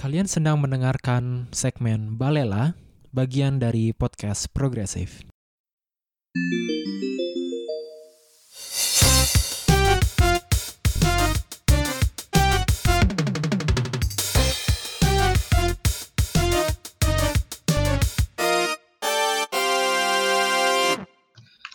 [0.00, 2.72] Kalian sedang mendengarkan segmen Balela,
[3.12, 5.20] bagian dari podcast Progresif.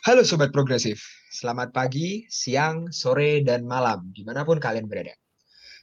[0.02, 5.14] Halo Sobat Progresif, selamat pagi, siang, sore, dan malam, di mana pun kalian berada.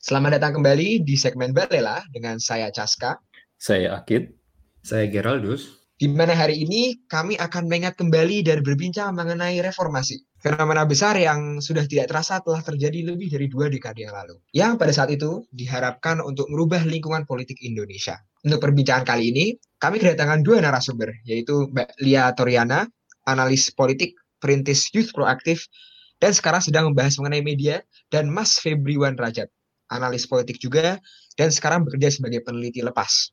[0.02, 3.22] Selamat datang kembali di segmen Balela dengan saya Caska.
[3.54, 4.34] Saya Akid.
[4.82, 5.78] Saya Geraldus.
[5.94, 10.26] Di mana hari ini kami akan mengingat kembali dan berbincang mengenai reformasi.
[10.42, 14.42] Fenomena besar yang sudah tidak terasa telah terjadi lebih dari dua dekade yang lalu.
[14.50, 18.18] Yang pada saat itu diharapkan untuk merubah lingkungan politik Indonesia.
[18.42, 22.90] Untuk perbincangan kali ini, kami kedatangan dua narasumber, yaitu Mbak Lia Toriana
[23.30, 25.70] analis politik, perintis Youth Proaktif,
[26.18, 29.46] dan sekarang sedang membahas mengenai media, dan Mas Febriwan Rajat,
[29.92, 30.96] analis politik juga,
[31.36, 33.30] dan sekarang bekerja sebagai peneliti lepas.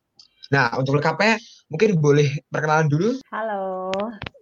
[0.52, 1.40] Nah, untuk lengkapnya,
[1.72, 3.22] mungkin boleh perkenalan dulu.
[3.32, 3.94] Halo,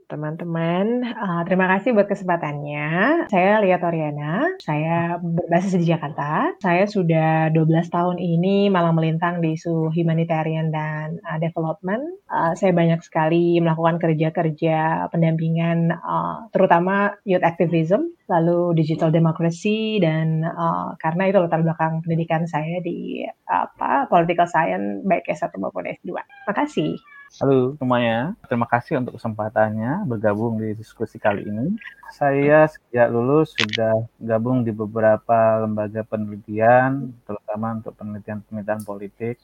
[0.07, 1.03] teman-teman.
[1.03, 2.87] Uh, terima kasih buat kesempatannya.
[3.27, 4.55] Saya Lia Toriana.
[4.63, 6.55] Saya berbasis di Jakarta.
[6.63, 12.23] Saya sudah 12 tahun ini malang melintang di isu humanitarian dan uh, development.
[12.31, 20.47] Uh, saya banyak sekali melakukan kerja-kerja pendampingan, uh, terutama youth activism, lalu digital democracy, dan
[20.47, 26.15] uh, karena itu latar belakang pendidikan saya di apa political science baik S1 maupun S2.
[26.15, 27.16] Terima kasih.
[27.35, 31.75] Halo semuanya, terima kasih untuk kesempatannya bergabung di diskusi kali ini.
[32.15, 39.35] Saya sejak lulus sudah gabung di beberapa lembaga penelitian, terutama untuk penelitian-penelitian politik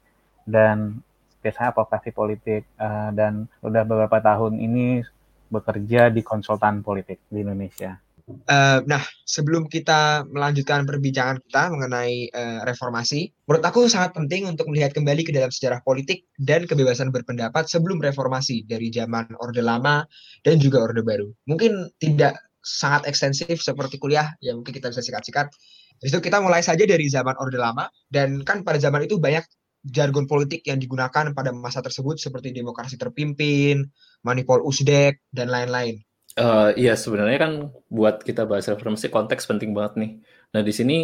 [0.48, 1.04] dan
[1.44, 2.64] biasanya advokasi politik.
[2.80, 5.04] Uh, dan sudah beberapa tahun ini
[5.52, 8.00] bekerja di konsultan politik di Indonesia.
[8.24, 14.72] Uh, nah, sebelum kita melanjutkan perbincangan kita mengenai uh, reformasi, menurut aku sangat penting untuk
[14.72, 20.08] melihat kembali ke dalam sejarah politik dan kebebasan berpendapat sebelum reformasi dari zaman Orde Lama
[20.48, 21.36] dan juga Orde Baru.
[21.52, 25.52] Mungkin tidak sangat ekstensif seperti kuliah, ya mungkin kita bisa sikat-sikat.
[26.00, 29.44] Itu kita mulai saja dari zaman Orde Lama, dan kan pada zaman itu banyak
[29.84, 33.84] jargon politik yang digunakan pada masa tersebut seperti demokrasi terpimpin,
[34.24, 36.00] manipul usdek, dan lain-lain.
[36.34, 37.54] Uh, iya sebenarnya kan
[37.94, 40.12] buat kita bahas reformasi konteks penting banget nih.
[40.58, 40.98] Nah di sini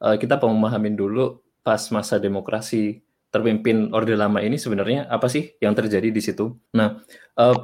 [0.00, 5.76] uh, kita memahamin dulu pas masa demokrasi terpimpin Orde Lama ini sebenarnya apa sih yang
[5.76, 6.56] terjadi di situ.
[6.72, 6.96] Nah
[7.36, 7.56] uh,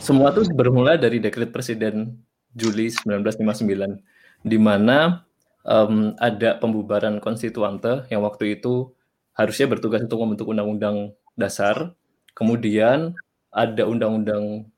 [0.00, 2.16] semua tuh bermula dari dekret Presiden
[2.56, 5.28] Juli 1959 di mana
[5.68, 8.88] um, ada pembubaran konstituante yang waktu itu
[9.36, 11.92] harusnya bertugas untuk membentuk undang-undang dasar.
[12.32, 13.12] Kemudian
[13.52, 14.72] ada undang-undang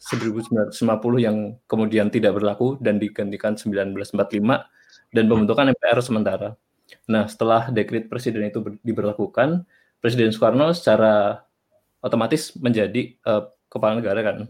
[0.00, 0.72] 1950
[1.20, 4.16] yang kemudian tidak berlaku dan digantikan 1945
[5.12, 6.48] dan pembentukan MPR sementara.
[7.06, 9.68] Nah, setelah dekret presiden itu diberlakukan,
[10.00, 11.44] Presiden Soekarno secara
[12.00, 14.48] otomatis menjadi uh, kepala negara kan.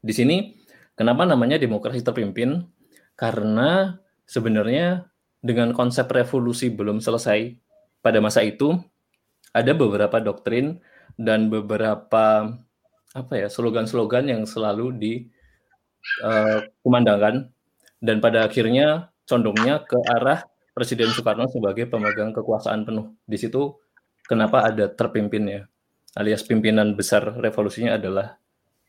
[0.00, 0.56] Di sini
[0.96, 2.64] kenapa namanya demokrasi terpimpin?
[3.12, 5.04] Karena sebenarnya
[5.44, 7.52] dengan konsep revolusi belum selesai
[8.00, 8.80] pada masa itu
[9.52, 10.80] ada beberapa doktrin
[11.20, 12.56] dan beberapa
[13.10, 17.52] apa ya slogan-slogan yang selalu dikumandangkan uh,
[17.98, 23.10] dan pada akhirnya condongnya ke arah Presiden Soekarno sebagai pemegang kekuasaan penuh.
[23.26, 23.74] Di situ
[24.24, 25.66] kenapa ada terpimpinnya
[26.18, 28.38] alias pimpinan besar revolusinya adalah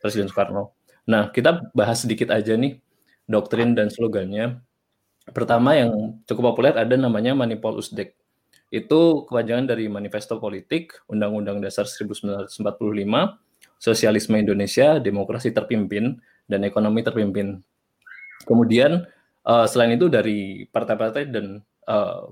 [0.01, 0.73] Presiden Soekarno.
[1.09, 2.81] Nah, kita bahas sedikit aja nih
[3.29, 4.61] doktrin dan slogannya.
[5.29, 8.17] Pertama yang cukup populer ada namanya Manipol Usdek.
[8.73, 12.57] Itu kepanjangan dari Manifesto Politik Undang-Undang Dasar 1945
[13.81, 17.57] sosialisme Indonesia, demokrasi terpimpin, dan ekonomi terpimpin.
[18.45, 19.09] Kemudian
[19.41, 22.29] uh, selain itu dari partai-partai dan uh,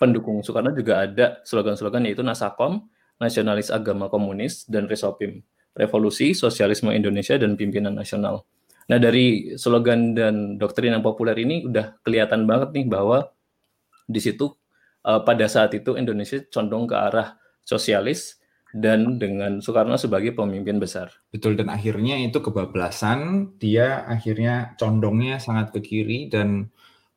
[0.00, 2.88] pendukung Soekarno juga ada slogan-slogan yaitu Nasakom,
[3.20, 5.44] Nasionalis Agama Komunis, dan Resopim,
[5.76, 8.48] Revolusi, Sosialisme Indonesia, dan Pimpinan Nasional.
[8.86, 13.28] Nah dari slogan dan doktrin yang populer ini udah kelihatan banget nih bahwa
[14.06, 14.54] di situ
[15.04, 17.36] uh, pada saat itu Indonesia condong ke arah
[17.66, 18.35] sosialis,
[18.76, 21.08] dan dengan Soekarno sebagai pemimpin besar.
[21.32, 26.68] Betul dan akhirnya itu kebablasan, dia akhirnya condongnya sangat ke kiri dan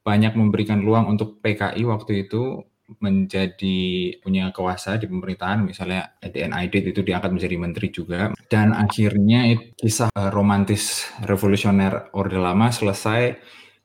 [0.01, 2.63] banyak memberikan ruang untuk PKI waktu itu
[2.97, 8.33] menjadi punya kuasa di pemerintahan misalnya EDN Aidit itu diangkat menjadi menteri juga.
[8.50, 13.38] Dan akhirnya kisah eh, romantis revolusioner Orde Lama selesai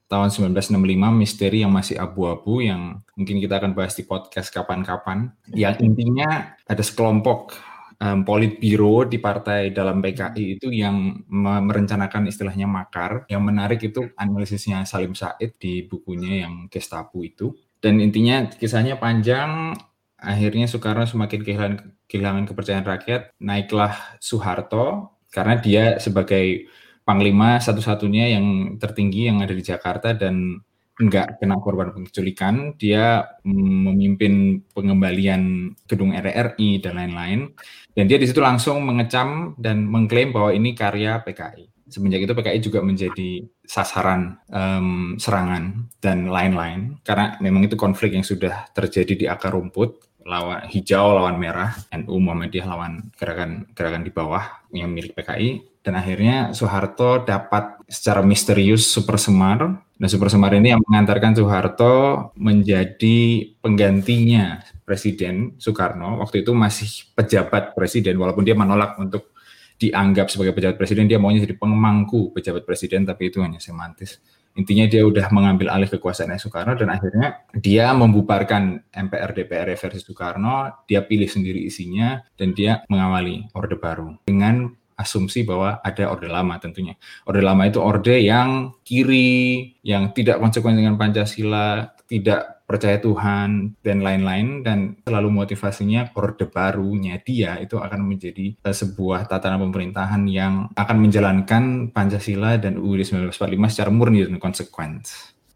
[0.09, 0.77] tahun 1965
[1.17, 6.83] misteri yang masih abu-abu yang mungkin kita akan bahas di podcast kapan-kapan yang intinya ada
[6.85, 7.57] sekelompok
[8.01, 13.29] um, politbiro di partai dalam PKI itu yang merencanakan istilahnya makar.
[13.31, 17.55] Yang menarik itu analisisnya Salim Said di bukunya yang Gestapo itu.
[17.81, 19.77] Dan intinya kisahnya panjang,
[20.17, 21.77] akhirnya Soekarno semakin kehilangan,
[22.09, 23.93] kehilangan kepercayaan rakyat, naiklah
[24.25, 26.71] Soeharto karena dia sebagai
[27.05, 30.65] panglima satu-satunya yang tertinggi yang ada di Jakarta dan
[30.95, 37.51] enggak kena korban penculikan, dia memimpin pengembalian gedung RRI dan lain-lain.
[37.95, 41.71] Dan dia di situ langsung mengecam dan mengklaim bahwa ini karya PKI.
[41.85, 48.25] Semenjak itu PKI juga menjadi sasaran um, serangan dan lain-lain karena memang itu konflik yang
[48.25, 54.11] sudah terjadi di akar rumput lawan hijau lawan merah, NU Muhammadiyah lawan gerakan gerakan di
[54.11, 59.85] bawah yang milik PKI dan akhirnya Soeharto dapat secara misterius super semar.
[59.95, 61.95] Dan super semar ini yang mengantarkan Soeharto
[62.35, 66.19] menjadi penggantinya Presiden Soekarno.
[66.19, 69.37] Waktu itu masih pejabat presiden walaupun dia menolak untuk
[69.79, 74.23] dianggap sebagai pejabat presiden dia maunya jadi pemangku pejabat presiden tapi itu hanya semantis
[74.55, 80.87] intinya dia udah mengambil alih kekuasaan Soekarno dan akhirnya dia membubarkan MPR DPR versi Soekarno,
[80.87, 86.55] dia pilih sendiri isinya dan dia mengawali Orde Baru dengan asumsi bahwa ada orde lama
[86.63, 86.95] tentunya.
[87.27, 94.01] Orde lama itu orde yang kiri, yang tidak konsekuen dengan Pancasila, tidak percaya Tuhan dan
[94.01, 100.73] lain-lain dan selalu motivasinya orde barunya dia itu akan menjadi eh, sebuah tatanan pemerintahan yang
[100.73, 105.05] akan menjalankan Pancasila dan UUD 1945 secara murni dan konsekuen.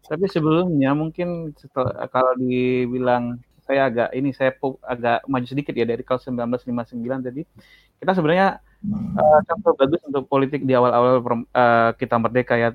[0.09, 6.01] Tapi sebelumnya mungkin setelah, kalau dibilang saya agak ini saya agak maju sedikit ya dari
[6.01, 7.45] kalau 1959 tadi
[8.01, 8.57] kita sebenarnya
[9.13, 12.69] uh, contoh bagus untuk politik di awal-awal uh, kita merdeka ya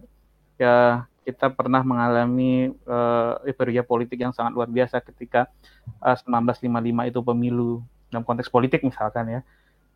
[0.55, 5.49] ya kita pernah mengalami uh, euforia politik yang sangat luar biasa ketika
[6.05, 7.71] uh, 1955 itu pemilu
[8.13, 9.41] dalam konteks politik misalkan ya.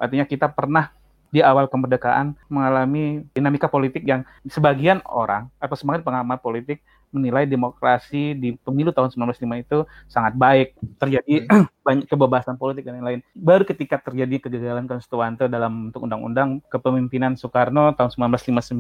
[0.01, 0.91] Artinya kita pernah
[1.29, 8.37] di awal kemerdekaan mengalami dinamika politik yang sebagian orang atau sebagian pengamat politik menilai demokrasi
[8.37, 9.79] di pemilu tahun 1995 itu
[10.09, 11.67] sangat baik, terjadi hmm.
[11.87, 13.21] banyak kebebasan politik dan lain-lain.
[13.33, 18.77] Baru ketika terjadi kegagalan konstituante dalam untuk undang-undang kepemimpinan Soekarno tahun 1959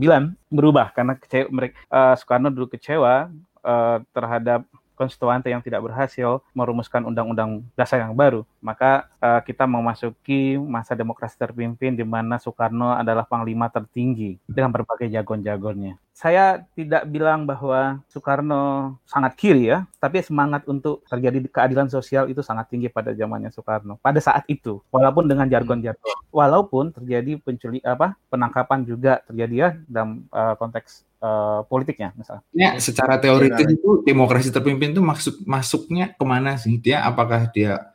[0.52, 3.32] berubah karena kecewa, mereka, uh, Soekarno dulu kecewa
[3.64, 4.68] uh, terhadap
[4.98, 11.38] konstituante yang tidak berhasil merumuskan undang-undang dasar yang baru, maka uh, kita memasuki masa demokrasi
[11.38, 15.94] terpimpin di mana Soekarno adalah panglima tertinggi dengan berbagai jagon-jagonnya.
[16.18, 22.42] Saya tidak bilang bahwa Soekarno sangat kiri ya, tapi semangat untuk terjadi keadilan sosial itu
[22.42, 24.02] sangat tinggi pada zamannya Soekarno.
[24.02, 30.26] Pada saat itu, walaupun dengan jargon-jargon, walaupun terjadi penculik apa penangkapan juga terjadi ya dalam
[30.34, 32.42] uh, konteks uh, politiknya misalnya.
[32.50, 36.82] Ya, secara teoritis ya, itu demokrasi terpimpin itu maksud masuknya ke mana sih?
[36.82, 37.94] Dia apakah dia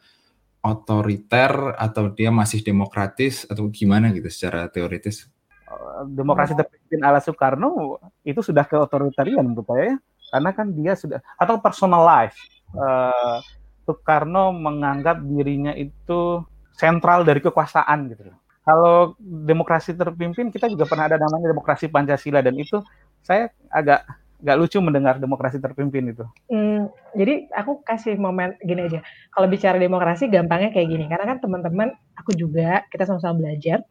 [0.64, 5.28] otoriter atau dia masih demokratis atau gimana gitu secara teoritis?
[5.74, 9.96] Eh, demokrasi terpimpin ala Soekarno itu sudah ke otoritarian menurut saya ya.
[10.34, 12.38] karena kan dia sudah atau personalize
[12.74, 13.38] uh,
[13.86, 16.42] Soekarno menganggap dirinya itu
[16.74, 18.34] sentral dari kekuasaan gitu
[18.64, 22.82] kalau demokrasi terpimpin kita juga pernah ada namanya demokrasi Pancasila dan itu
[23.22, 24.08] saya agak
[24.44, 26.28] nggak lucu mendengar demokrasi terpimpin itu.
[26.52, 29.00] Hmm, jadi aku kasih momen gini aja.
[29.32, 33.88] Kalau bicara demokrasi gampangnya kayak gini, karena kan teman-teman, aku juga kita sama-sama belajar.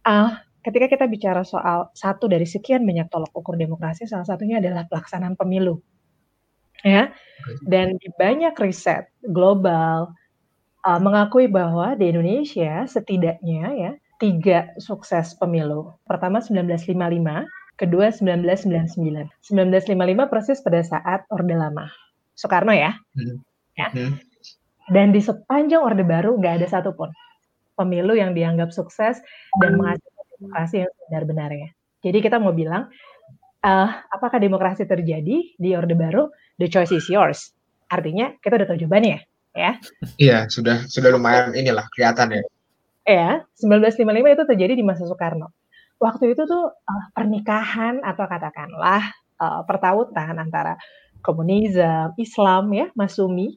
[0.00, 0.32] Uh,
[0.64, 5.36] ketika kita bicara soal satu dari sekian banyak tolok ukur demokrasi, salah satunya adalah pelaksanaan
[5.36, 5.78] pemilu,
[6.80, 7.12] ya.
[7.60, 10.16] Dan di banyak riset global
[10.88, 15.92] uh, mengakui bahwa di Indonesia setidaknya ya tiga sukses pemilu.
[16.08, 19.28] Pertama 1955 kedua 1999.
[19.44, 21.92] 1955 persis pada saat Orde Lama.
[22.32, 22.96] Soekarno ya.
[23.12, 23.36] Hmm.
[23.76, 23.88] ya.
[23.90, 24.16] Hmm.
[24.88, 27.10] Dan di sepanjang Orde Baru nggak ada satupun
[27.74, 29.18] pemilu yang dianggap sukses
[29.58, 31.68] dan menghasilkan demokrasi yang benar-benarnya.
[32.04, 32.90] Jadi kita mau bilang,
[33.64, 36.28] uh, apakah demokrasi terjadi di Orde Baru?
[36.60, 37.50] The choice is yours.
[37.88, 39.18] Artinya kita udah tahu jawabannya,
[39.56, 39.72] ya.
[40.20, 42.42] Iya, sudah sudah lumayan inilah kelihatan ya.
[43.04, 45.52] Ya, 1955 itu terjadi di masa Soekarno
[46.04, 49.02] waktu itu tuh uh, pernikahan atau katakanlah
[49.38, 50.76] uh, pertautan antara
[51.24, 53.56] komunisme, Islam ya, Masumi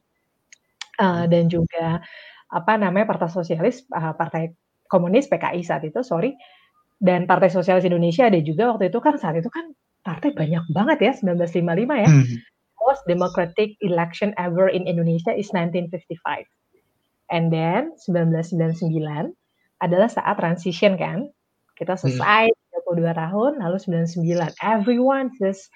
[0.96, 2.00] uh, dan juga
[2.48, 4.56] apa namanya Partai Sosialis, uh, Partai
[4.88, 6.32] Komunis PKI saat itu, sorry,
[6.98, 9.70] dan Partai Sosialis Indonesia ada juga waktu itu kan saat itu kan
[10.02, 12.10] partai banyak banget ya 1955 ya.
[12.10, 12.26] Hmm.
[12.82, 16.48] Most democratic election ever in Indonesia is 1955.
[17.28, 18.90] And then 1999
[19.78, 21.30] adalah saat transition kan
[21.78, 22.02] kita hmm.
[22.02, 22.66] selesai hmm.
[22.98, 24.58] 32 tahun, lalu 99.
[24.64, 25.70] Everyone just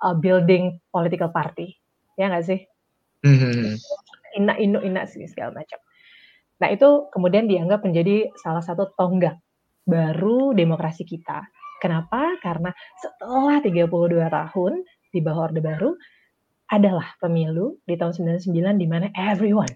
[0.00, 1.76] uh, building political party.
[2.16, 2.60] Ya nggak sih?
[3.20, 3.76] Hmm.
[4.38, 5.76] Ina, inu, ina sih segala macam.
[6.62, 9.43] Nah itu kemudian dianggap menjadi salah satu tonggak
[9.84, 11.44] baru demokrasi kita.
[11.80, 12.40] Kenapa?
[12.40, 13.88] Karena setelah 32
[14.28, 14.72] tahun
[15.12, 15.92] di bawah Orde Baru,
[16.72, 19.70] adalah pemilu di tahun 99 di mana everyone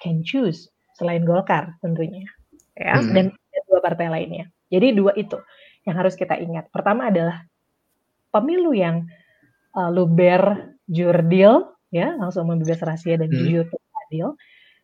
[0.00, 2.24] can choose selain Golkar tentunya
[2.74, 3.12] ya Hmm.
[3.12, 3.26] dan
[3.68, 4.48] dua partai lainnya.
[4.72, 5.36] Jadi dua itu
[5.84, 6.72] yang harus kita ingat.
[6.72, 7.44] Pertama adalah
[8.32, 9.04] pemilu yang
[9.76, 13.38] uh, luber, jurdil, ya langsung membebas rahasia dan Hmm.
[13.38, 14.28] jujur dan adil,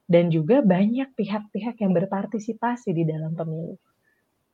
[0.06, 3.74] dan juga banyak pihak-pihak yang berpartisipasi di dalam pemilu.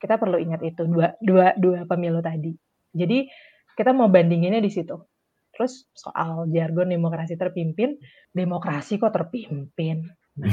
[0.07, 2.55] Kita perlu ingat itu dua dua dua pemilu tadi.
[2.95, 3.27] Jadi
[3.75, 4.95] kita mau bandinginnya di situ.
[5.51, 7.99] Terus soal jargon demokrasi terpimpin,
[8.31, 10.07] demokrasi kok terpimpin?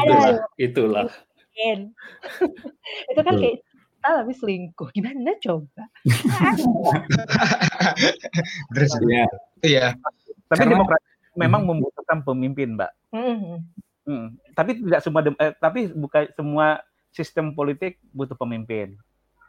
[0.00, 1.04] itulah, itulah.
[3.12, 4.88] Itu kan kayak kita tapi selingkuh.
[4.96, 5.92] Gimana coba?
[8.72, 9.04] Bener sih.
[9.60, 9.92] Iya.
[10.48, 12.92] Tapi Karena- demokrasi memang membutuhkan pemimpin, Mbak.
[13.12, 13.60] Hmm.
[14.08, 14.40] Hmm.
[14.56, 18.96] Tapi tidak semua eh, tapi bukan semua sistem politik butuh pemimpin.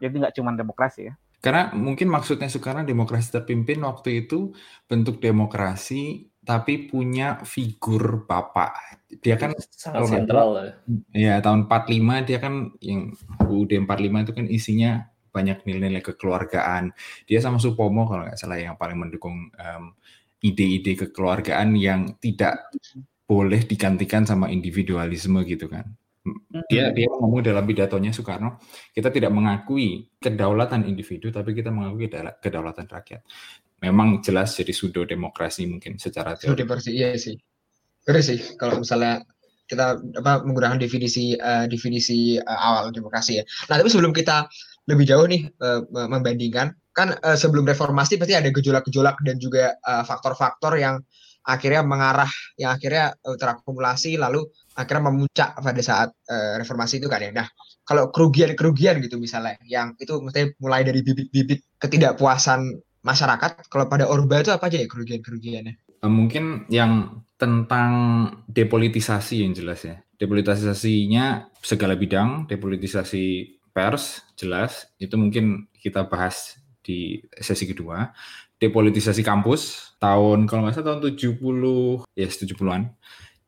[0.01, 1.13] Jadi nggak cuma demokrasi ya.
[1.41, 4.53] Karena mungkin maksudnya Soekarno demokrasi terpimpin waktu itu
[4.85, 9.01] bentuk demokrasi tapi punya figur bapak.
[9.21, 10.77] Dia kan sangat sentral
[11.13, 13.13] ya tahun 45 dia kan yang
[13.45, 14.91] UUD 45 itu kan isinya
[15.33, 16.93] banyak nilai-nilai kekeluargaan.
[17.25, 19.97] Dia sama Supomo kalau nggak salah yang paling mendukung em,
[20.45, 22.69] ide-ide kekeluargaan yang tidak
[23.25, 25.87] boleh digantikan sama individualisme gitu kan.
[26.69, 28.61] Dia dia ngomong dalam pidatonya Soekarno,
[28.91, 33.21] kita tidak mengakui kedaulatan individu tapi kita mengakui kedaulatan rakyat.
[33.81, 36.53] Memang jelas jadi pseudo demokrasi mungkin secara teori.
[36.53, 37.33] dipersi, iya sih.
[38.05, 39.25] Bener sih kalau misalnya
[39.71, 43.43] kita apa menggunakan definisi eh, definisi eh, awal demokrasi ya.
[43.71, 44.51] Nah, tapi sebelum kita
[44.91, 50.75] lebih jauh nih eh, membandingkan kan eh, sebelum reformasi pasti ada gejolak-gejolak dan juga faktor-faktor
[50.75, 50.99] yang
[51.41, 54.45] akhirnya mengarah yang akhirnya eh, terakumulasi lalu
[54.77, 57.31] akhirnya memuncak pada saat eh, reformasi itu kan ya.
[57.33, 57.47] Nah,
[57.81, 64.45] kalau kerugian-kerugian gitu misalnya yang itu mesti mulai dari bibit-bibit ketidakpuasan masyarakat kalau pada Orba
[64.45, 65.73] itu apa aja ya kerugian-kerugiannya?
[66.01, 67.93] Eh, Mungkin yang tentang
[68.45, 69.97] depolitisasi yang jelas ya.
[70.21, 78.09] Depolitisasinya segala bidang, depolitisasi pers jelas, itu mungkin kita bahas di sesi kedua.
[78.61, 82.81] Depolitisasi kampus tahun kalau nggak salah tahun 70 ya 70-an.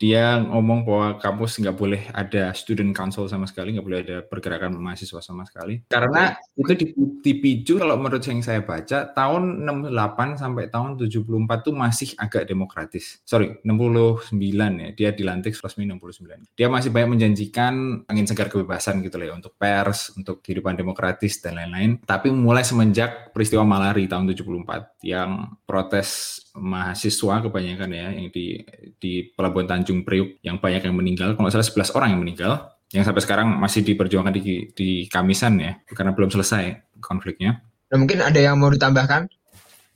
[0.03, 4.75] Dia ngomong bahwa kampus nggak boleh ada student council sama sekali, nggak boleh ada pergerakan
[4.75, 5.79] mahasiswa sama sekali.
[5.87, 11.71] Karena itu dipi- dipicu kalau menurut yang saya baca tahun 68 sampai tahun 74 tuh
[11.71, 13.23] masih agak demokratis.
[13.23, 14.35] Sorry, 69
[14.75, 14.89] ya.
[14.91, 16.51] Dia dilantik resmi 69.
[16.51, 21.39] Dia masih banyak menjanjikan angin segar kebebasan gitu lah ya untuk pers, untuk kehidupan demokratis
[21.39, 22.03] dan lain-lain.
[22.03, 28.61] Tapi mulai semenjak peristiwa Malari tahun 74 yang protes mahasiswa kebanyakan ya yang di
[29.01, 32.51] di Pelabuhan Tanjung Priuk yang banyak yang meninggal, kalau nggak salah 11 orang yang meninggal
[32.93, 37.65] yang sampai sekarang masih diperjuangkan di, di Kamisan ya karena belum selesai konfliknya.
[37.89, 39.25] Nah, mungkin ada yang mau ditambahkan?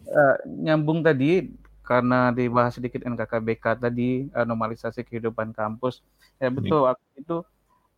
[0.07, 0.35] Eh,
[0.65, 1.45] nyambung tadi
[1.85, 6.01] karena dibahas sedikit NKKBK tadi eh, normalisasi kehidupan kampus
[6.41, 7.37] ya betul waktu itu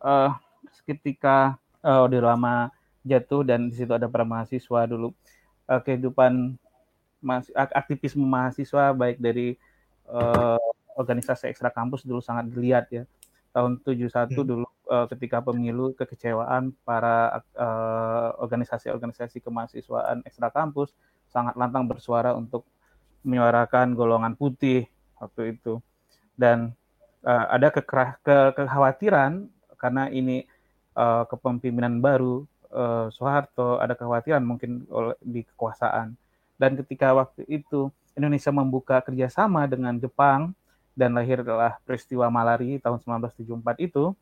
[0.04, 0.30] eh,
[0.84, 2.68] ketika eh, Orde Lama
[3.02, 5.16] jatuh dan di situ ada para mahasiswa dulu
[5.66, 6.60] eh, kehidupan
[7.54, 9.54] aktivisme mahasiswa baik dari
[10.08, 10.58] eh,
[10.96, 13.04] organisasi ekstra kampus dulu sangat dilihat ya.
[13.50, 14.46] Tahun 71 Hmm.
[14.46, 20.94] dulu eh, ketika pemilu kekecewaan para eh, organisasi-organisasi kemahasiswaan ekstra kampus
[21.30, 22.66] sangat lantang bersuara untuk
[23.22, 24.88] menyuarakan golongan putih
[25.20, 25.78] waktu itu.
[26.34, 26.72] Dan
[27.26, 29.44] eh, ada kekerah, ke- kekhawatiran
[29.76, 30.46] karena ini
[30.96, 36.16] eh, kepemimpinan baru eh, Soeharto ada kekhawatiran mungkin oleh di kekuasaan
[36.60, 40.52] dan ketika waktu itu Indonesia membuka kerjasama dengan Jepang
[40.92, 44.12] dan lahirlah peristiwa Malari tahun 1974 itu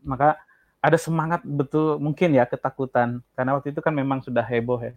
[0.00, 0.40] maka
[0.80, 3.20] ada semangat betul mungkin ya ketakutan.
[3.36, 4.96] Karena waktu itu kan memang sudah heboh ya.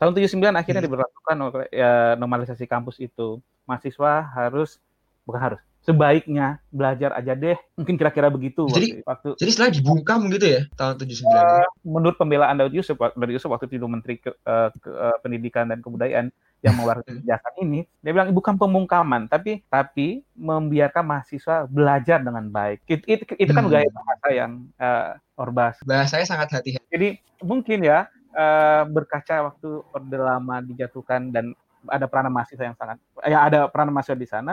[0.00, 0.88] Tahun 79 akhirnya Hmm.
[0.88, 3.36] diberlakukan oleh ya, normalisasi kampus itu.
[3.68, 4.80] Mahasiswa harus
[5.28, 10.28] bukan harus sebaiknya belajar aja deh mungkin kira-kira begitu Jadi- waktu, waktu Jadi setelah dibungkam
[10.28, 11.32] gitu ya tahun 79.
[11.32, 15.64] Eh, menurut pembelaan Daud Yusuf Daud Yusuf waktu itu menteri ke, eh, ke- eh, pendidikan
[15.64, 16.28] dan kebudayaan
[16.60, 22.84] yang mengeluarkan kebijakan ini dia bilang bukan pemungkaman tapi tapi membiarkan mahasiswa belajar dengan baik
[22.84, 23.72] itu, itu, itu kan Hmm.
[23.72, 26.84] gaya bahasa yang eh, orbas Bahasanya sangat hati-hati.
[26.88, 27.08] jadi
[27.40, 33.38] mungkin ya eh, berkaca waktu orde lama dijatuhkan dan ada peranan mahasiswa yang sangat ya
[33.40, 34.52] ada peranan mahasiswa di sana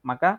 [0.00, 0.38] maka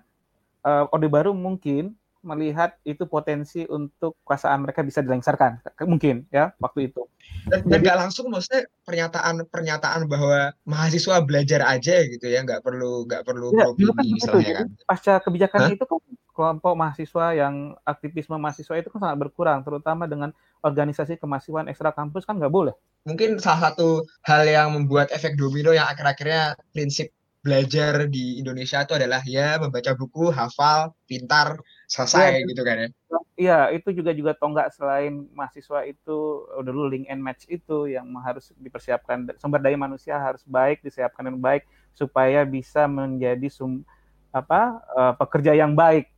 [0.68, 1.96] eh, orde baru mungkin
[2.28, 7.08] melihat itu potensi untuk kekuasaan mereka bisa dilengsarkan mungkin ya waktu itu
[7.48, 13.56] Dan nggak langsung maksudnya pernyataan-pernyataan bahwa mahasiswa belajar aja gitu ya, nggak perlu nggak perlu
[13.56, 14.68] Ya, dulu kan Jadi, kan.
[14.84, 15.72] pasca kebijakan Hah?
[15.72, 16.00] itu kan
[16.36, 20.30] kelompok mahasiswa yang aktivisme mahasiswa itu kan sangat berkurang, terutama dengan
[20.62, 22.76] organisasi kemahasiswaan ekstra kampus kan nggak boleh.
[23.08, 27.10] Mungkin salah satu hal yang membuat efek domino yang akhir-akhirnya prinsip
[27.46, 32.48] belajar di Indonesia itu adalah ya membaca buku, hafal, pintar, selesai Iya.
[32.50, 32.90] gitu kan ya.
[33.38, 38.10] Iya, itu juga juga tonggak selain mahasiswa itu udah dulu link and match itu yang
[38.26, 41.64] harus dipersiapkan sumber daya manusia harus baik disiapkan dengan baik
[41.96, 43.86] supaya bisa menjadi sum
[44.34, 46.10] apa eh, pekerja yang baik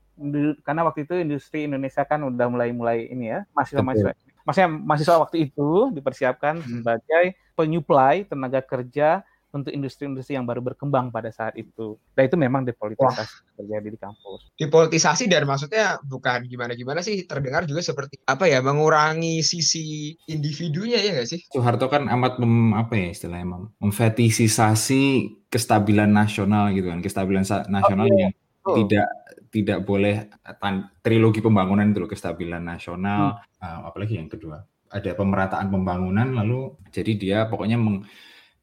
[0.68, 4.12] karena waktu itu industri Indonesia kan udah mulai mulai ini ya mahasiswa mahasiswa
[4.44, 6.84] maksudnya mahasiswa waktu itu dipersiapkan Hmm.
[6.84, 11.98] sebagai penyuplai tenaga kerja untuk industri-industri yang baru berkembang pada saat itu.
[12.14, 14.54] Dan itu memang depolitisasi terjadi di kampus.
[14.56, 21.18] Dipolitisasi dan maksudnya bukan gimana-gimana sih terdengar juga seperti apa ya mengurangi sisi individunya ya
[21.18, 21.42] nggak sih?
[21.50, 25.02] Soeharto kan amat mem, apa ya istilahnya mem, memfetisisasi
[25.50, 27.42] kestabilan nasional gitu kan, kestabilan
[27.74, 28.86] nasional yang Betul.
[28.86, 29.08] tidak
[29.50, 30.30] tidak boleh
[30.62, 36.74] tan- trilogi pembangunan itu loh, kestabilan nasional, uh, apalagi yang kedua ada pemerataan pembangunan lalu
[36.90, 38.06] jadi dia pokoknya meng-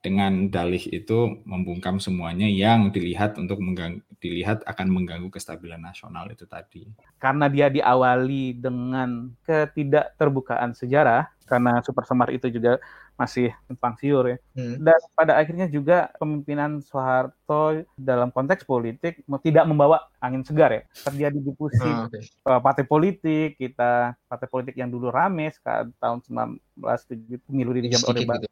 [0.07, 6.47] dengan dalih itu membungkam semuanya yang dilihat untuk menggang- dilihat akan mengganggu kestabilan nasional itu
[6.47, 6.87] tadi.
[7.17, 12.79] karena dia diawali dengan ketidakterbukaan sejarah karena Super Semar itu juga
[13.15, 14.77] masih simpang siur ya Hmm.
[14.79, 17.63] dan pada akhirnya juga kepemimpinan Soeharto
[17.95, 22.21] dalam konteks politik mau- tidak membawa angin segar ya terjadi diskusi Oh, oke.
[22.21, 28.13] eh, partai politik kita partai politik yang dulu rame saat tahun 1970 pemilu di Baru
[28.45, 28.49] gitu.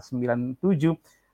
[0.00, 0.58] 97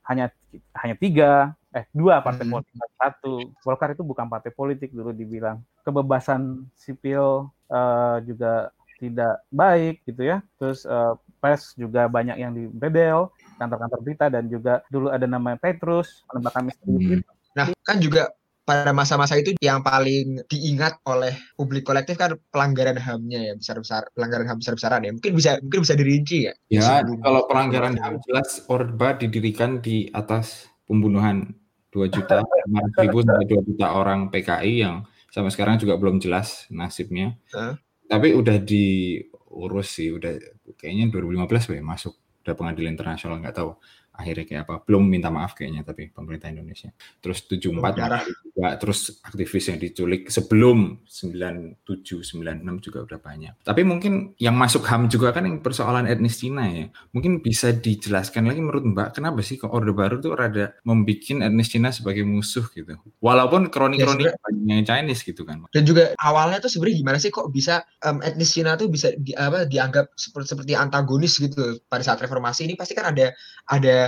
[0.08, 0.32] hanya
[0.80, 1.30] hanya tiga
[1.70, 2.58] eh dua partai Hmm.
[2.58, 10.02] politik satu Golkar itu bukan partai politik dulu dibilang kebebasan sipil eh, juga tidak baik
[10.04, 15.24] gitu ya terus eh, pers juga banyak yang dibedel kantor-kantor berita dan juga dulu ada
[15.30, 17.38] nama Petrus penembakan misterius Hmm.
[17.50, 18.30] Nah, kan juga
[18.70, 24.46] pada masa-masa itu yang paling diingat oleh publik kolektif kan pelanggaran HAM-nya ya besar-besar pelanggaran
[24.46, 25.10] HAM besar-besaran ya.
[25.10, 26.54] Mungkin bisa mungkin bisa dirinci ya.
[26.70, 31.50] Ya, Sebelum- kalau pelanggaran HAM jelas Orba didirikan di atas pembunuhan
[31.90, 35.02] 2 juta 500 ribu sampai 2 juta orang PKI yang
[35.34, 37.34] sampai sekarang juga belum jelas nasibnya.
[37.50, 37.74] Heeh.
[38.06, 40.38] Tapi udah diurus sih, udah
[40.78, 43.76] kayaknya 2015 ya masuk udah pengadilan internasional nggak tahu
[44.14, 44.74] akhirnya kayak apa.
[44.86, 46.88] Belum minta maaf kayaknya tapi pemerintah Indonesia.
[47.20, 48.22] Terus 74 Darah.
[48.24, 53.54] juga terus aktivis yang diculik sebelum 97 96 juga udah banyak.
[53.60, 56.86] Tapi mungkin yang masuk HAM juga kan yang persoalan etnis Cina ya.
[57.12, 61.68] Mungkin bisa dijelaskan lagi menurut Mbak kenapa sih kok Orde Baru tuh rada membuat etnis
[61.68, 62.96] Cina sebagai musuh gitu.
[63.20, 65.64] Walaupun kronik-kronik Ya, banyak yang Chinese gitu kan.
[65.72, 69.32] Dan juga awalnya tuh sebenarnya gimana sih kok bisa em, etnis Cina tuh bisa di,
[69.34, 73.32] apa dianggap seperti seperti antagonis gitu pada saat reformasi ini pasti kan ada
[73.70, 73.99] ada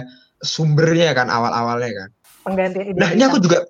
[0.42, 2.08] sumbernya kan awal-awalnya kan.
[2.42, 3.62] Penggantian Nah, ini aku juga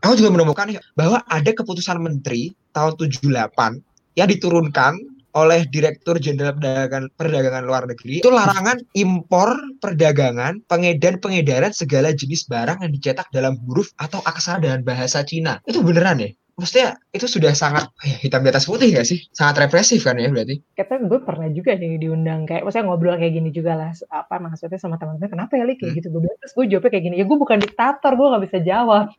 [0.00, 3.82] aku juga menemukan nih bahwa ada keputusan menteri tahun 78
[4.16, 4.92] yang diturunkan
[5.36, 12.48] oleh Direktur Jenderal Perdagangan, Perdagangan Luar Negeri itu larangan impor perdagangan, pengedar pengedaran segala jenis
[12.48, 15.60] barang yang dicetak dalam huruf atau aksara dengan bahasa Cina.
[15.68, 16.30] Itu beneran ya?
[16.58, 19.22] Maksudnya itu sudah sangat ya, hitam di atas putih nggak sih?
[19.30, 20.58] Sangat represif kan ya berarti?
[20.74, 24.74] Kata gue pernah juga nih diundang kayak, maksudnya ngobrol kayak gini juga lah, apa maksudnya
[24.74, 25.98] sama teman-teman, kenapa ya Li kayak Hmm.
[26.02, 26.08] gitu?
[26.10, 29.06] Gue bilang, terus gue jawabnya kayak gini, ya gue bukan diktator, gue gak bisa jawab.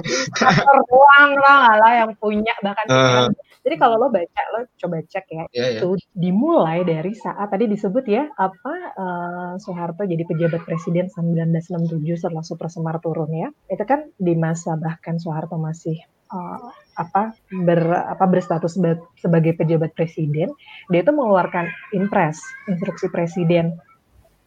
[0.00, 3.30] diktator doang lah, lah yang punya bahkan pikiran.
[3.64, 5.80] Jadi kalau lo baca, lo coba cek ya, Ya ya.
[5.80, 12.44] itu dimulai dari saat tadi disebut ya apa eh, Soeharto jadi pejabat presiden 1967 setelah
[12.44, 15.98] Super Semar turun ya itu kan di masa bahkan Soeharto masih
[16.30, 16.60] eh,
[16.94, 20.54] apa ber apa berstatus seba- sebagai pejabat presiden
[20.90, 22.38] dia itu mengeluarkan impres
[22.70, 23.74] instruksi presiden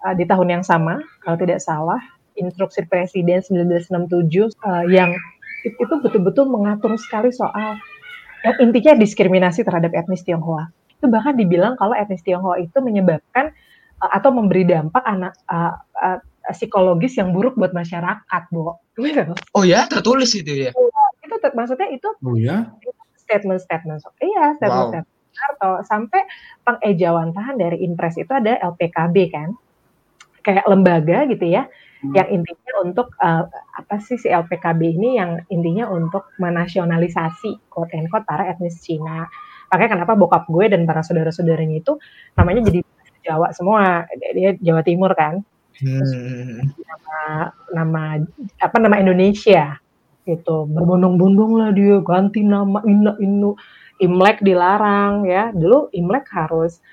[0.07, 1.99] eh, di tahun yang sama kalau tidak salah
[2.37, 3.91] instruksi presiden 1967
[4.53, 5.11] eh, yang
[5.67, 7.75] it- itu betul-betul mengatur sekali soal
[8.45, 10.69] yang intinya diskriminasi terhadap etnis Tionghoa.
[10.97, 13.51] Itu bahkan dibilang kalau etnis Tionghoa itu menyebabkan
[14.01, 16.19] uh, atau memberi dampak anak uh, uh,
[16.53, 18.79] psikologis yang buruk buat masyarakat, Bo.
[18.95, 19.35] Gitu.
[19.53, 20.71] Oh ya, tertulis itu ya.
[21.23, 22.71] Itu ter- maksudnya itu Oh ya?
[23.27, 23.99] statement-statement.
[24.23, 25.17] Iya, statement-statement.
[25.37, 25.71] Soeharto.
[25.85, 26.25] Sampai
[26.65, 29.53] pengejawantahan dari impres itu ada LPKB kan,
[30.41, 31.69] kayak lembaga gitu ya,
[32.01, 33.45] yang intinya untuk uh,
[33.77, 39.29] apa sih si LPKB ini yang intinya untuk menasionalisasi quote and quote para etnis Cina.
[39.69, 41.99] Makanya kenapa bokap gue dan para saudara-saudaranya itu
[42.39, 42.79] namanya jadi
[43.27, 45.43] Jawa semua, dia Jawa Timur kan,
[45.81, 46.73] Hmm.
[46.73, 48.01] nama, nama
[48.61, 49.77] apa nama Indonesia.
[50.27, 53.55] Gitu berbondong-bondong lah dia ganti nama Ina Inu
[54.03, 55.49] Imlek dilarang ya.
[55.55, 56.83] Dulu Imlek harus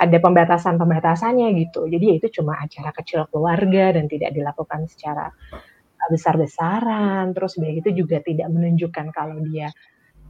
[0.00, 1.84] ada pembatasan-pembatasannya gitu.
[1.86, 7.36] Jadi ya itu cuma acara kecil keluarga dan tidak dilakukan secara uh, besar-besaran.
[7.36, 9.68] Terus begitu juga tidak menunjukkan kalau dia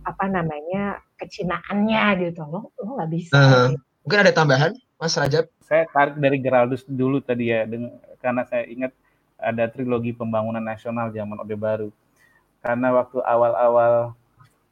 [0.02, 2.42] apa namanya kecinaannya gitu.
[2.44, 3.78] Loh lo nggak bisa gitu.
[4.04, 5.48] Mungkin ada tambahan, Mas Rajab?
[5.70, 8.90] saya tarik dari Geraldus dulu tadi ya dengan, karena saya ingat
[9.38, 11.88] ada trilogi pembangunan nasional zaman Orde Baru.
[12.58, 14.18] Karena waktu awal-awal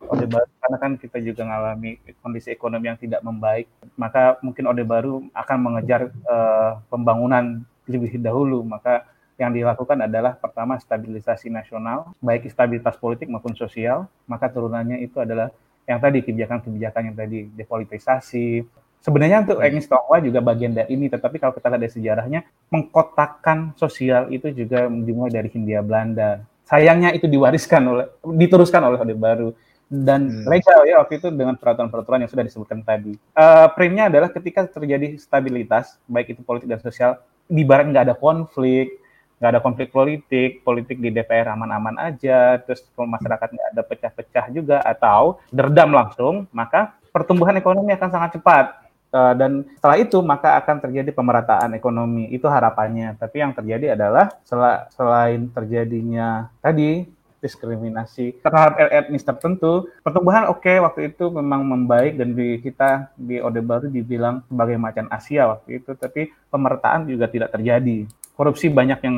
[0.02, 4.82] Orde Baru, karena kan kita juga mengalami kondisi ekonomi yang tidak membaik, maka mungkin Orde
[4.82, 8.66] Baru akan mengejar uh, pembangunan lebih dahulu.
[8.66, 9.06] Maka
[9.38, 15.54] yang dilakukan adalah pertama stabilisasi nasional, baik stabilitas politik maupun sosial, maka turunannya itu adalah
[15.86, 18.66] yang tadi kebijakan-kebijakan yang tadi depolitisasi.
[18.98, 23.72] Sebenarnya untuk Eng Tionghoa juga bagian dari ini, tetapi kalau kita lihat dari sejarahnya, mengkotakkan
[23.78, 26.42] sosial itu juga dimulai dari Hindia Belanda.
[26.66, 29.48] Sayangnya itu diwariskan oleh, diteruskan oleh Orde Baru
[29.88, 30.44] dan hmm.
[30.44, 33.16] legal ya waktu itu dengan peraturan-peraturan yang sudah disebutkan tadi.
[33.32, 37.16] Uh, Primnya adalah ketika terjadi stabilitas, baik itu politik dan sosial,
[37.48, 39.00] di barat nggak ada konflik,
[39.40, 44.76] nggak ada konflik politik, politik di DPR aman-aman aja, terus masyarakat nggak ada pecah-pecah juga,
[44.84, 48.87] atau derdam langsung, maka pertumbuhan ekonomi akan sangat cepat.
[49.08, 54.36] Uh, dan setelah itu maka akan terjadi pemerataan ekonomi itu harapannya tapi yang terjadi adalah
[54.44, 54.60] sel
[54.92, 59.86] selain terjadinya tadi diskriminasi terhadap etnis tertentu.
[60.02, 64.76] Pertumbuhan oke okay, waktu itu memang membaik dan di kita di Orde Baru dibilang sebagai
[64.78, 68.06] macan Asia waktu itu, tapi pemerataan juga tidak terjadi.
[68.34, 69.16] Korupsi banyak yang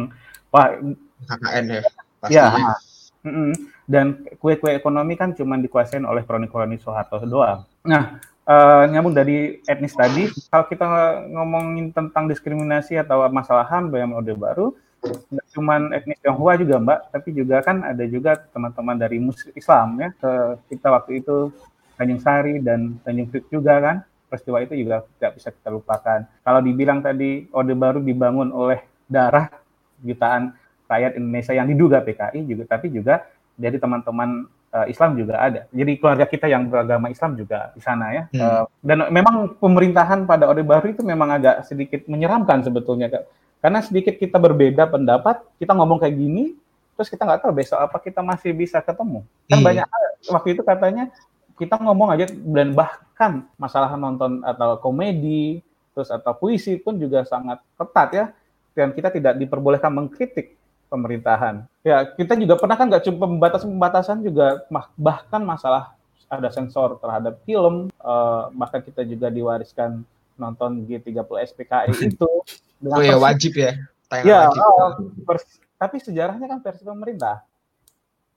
[0.53, 0.69] wah
[1.25, 1.83] KKN ya.
[2.29, 2.47] Ya.
[3.85, 7.69] Dan kue-kue ekonomi kan cuma dikuasain oleh kroni-kroni Soeharto doang.
[7.85, 8.21] Nah,
[8.51, 10.85] uh, nyambung dari etnis tadi, kalau kita
[11.31, 16.99] ngomongin tentang diskriminasi atau masalah HAM yang Orde Baru, nggak cuma etnis Tionghoa juga mbak,
[17.15, 20.09] tapi juga kan ada juga teman-teman dari Muslim Islam ya.
[20.69, 21.55] Kita waktu itu
[21.97, 23.97] Tanjung Sari dan Tanjung Priok juga kan
[24.31, 26.21] peristiwa itu juga tidak bisa kita lupakan.
[26.45, 29.51] Kalau dibilang tadi Orde Baru dibangun oleh darah
[30.05, 30.55] jutaan
[30.87, 33.27] rakyat Indonesia yang diduga PKI juga, tapi juga
[33.59, 35.61] dari teman-teman uh, Islam juga ada.
[35.71, 38.23] Jadi keluarga kita yang beragama Islam juga di sana ya.
[38.35, 38.41] Hmm.
[38.41, 43.11] Uh, dan memang pemerintahan pada Orde Baru itu memang agak sedikit menyeramkan sebetulnya
[43.61, 46.57] karena sedikit kita berbeda pendapat, kita ngomong kayak gini,
[46.97, 49.21] terus kita nggak tahu besok apa kita masih bisa ketemu.
[49.53, 49.67] Kan hmm.
[49.69, 49.87] banyak
[50.33, 51.13] waktu itu katanya
[51.61, 55.61] kita ngomong aja dan bahkan masalah nonton atau komedi
[55.93, 58.25] terus atau puisi pun juga sangat ketat ya
[58.73, 60.57] dan kita tidak diperbolehkan mengkritik
[60.91, 61.65] pemerintahan.
[61.87, 64.67] Ya kita juga pernah kan nggak cuma pembatasan-pembatasan juga
[64.99, 65.95] bahkan masalah
[66.31, 70.03] ada sensor terhadap film uh, bahkan kita juga diwariskan
[70.39, 72.31] nonton G30 SPKI itu
[72.87, 73.79] oh ya wajib ya.
[74.11, 74.63] Ya, wajib.
[74.67, 75.39] Oh,
[75.79, 77.47] tapi sejarahnya kan versi pemerintah.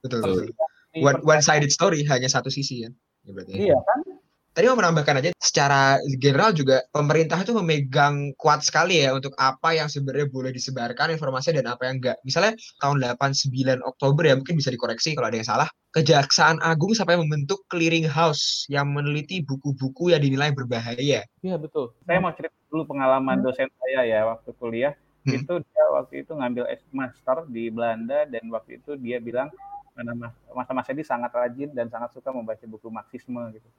[0.06, 0.54] Betul.
[0.94, 2.90] One, one sided story hanya satu sisi ya.
[3.26, 3.52] ya berarti.
[3.58, 4.00] Iya kan?
[4.54, 9.74] Tadi mau menambahkan aja, secara general juga pemerintah itu memegang kuat sekali ya untuk apa
[9.74, 12.22] yang sebenarnya boleh disebarkan informasi dan apa yang enggak.
[12.22, 13.50] Misalnya tahun 89
[13.82, 15.66] Oktober ya mungkin bisa dikoreksi kalau ada yang salah.
[15.98, 21.26] Kejaksaan Agung sampai membentuk clearing house yang meneliti buku-buku yang dinilai berbahaya.
[21.26, 21.98] Iya betul.
[22.06, 23.46] Saya mau cerita dulu pengalaman hmm.
[23.50, 24.94] dosen saya ya waktu kuliah.
[25.26, 25.34] Hmm.
[25.34, 29.50] Itu dia waktu itu ngambil master di Belanda dan waktu itu dia bilang
[30.54, 33.70] masa-masa ini sangat rajin dan sangat suka membaca buku Marxisme gitu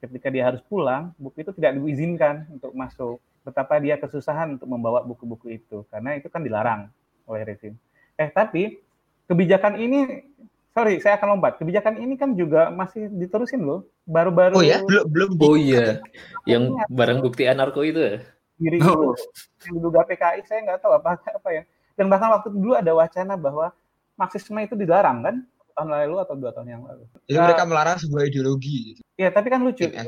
[0.00, 3.20] ketika dia harus pulang, buku itu tidak diizinkan untuk masuk.
[3.44, 6.88] Betapa dia kesusahan untuk membawa buku-buku itu, karena itu kan dilarang
[7.24, 7.76] oleh rezim.
[8.20, 8.80] Eh, tapi
[9.28, 10.28] kebijakan ini,
[10.76, 11.56] sorry, saya akan lompat.
[11.56, 13.88] Kebijakan ini kan juga masih diterusin loh.
[14.04, 14.60] Baru-baru.
[14.60, 15.30] Oh ya, belum belum.
[15.40, 16.04] Oh iya,
[16.44, 18.00] yang barang bukti anarko itu.
[18.00, 18.16] Ya?
[18.60, 19.16] Diri oh.
[19.64, 21.62] yang diduga PKI, saya nggak tahu apa apa ya.
[21.96, 23.72] Dan bahkan waktu dulu ada wacana bahwa
[24.20, 25.36] Marxisme itu dilarang kan
[25.76, 27.04] tahun lalu atau dua tahun yang lalu.
[27.26, 28.94] Jadi uh, mereka melarang sebuah ideologi.
[28.94, 29.00] Gitu.
[29.16, 29.86] Ya, tapi kan lucu.
[29.86, 30.06] Uh,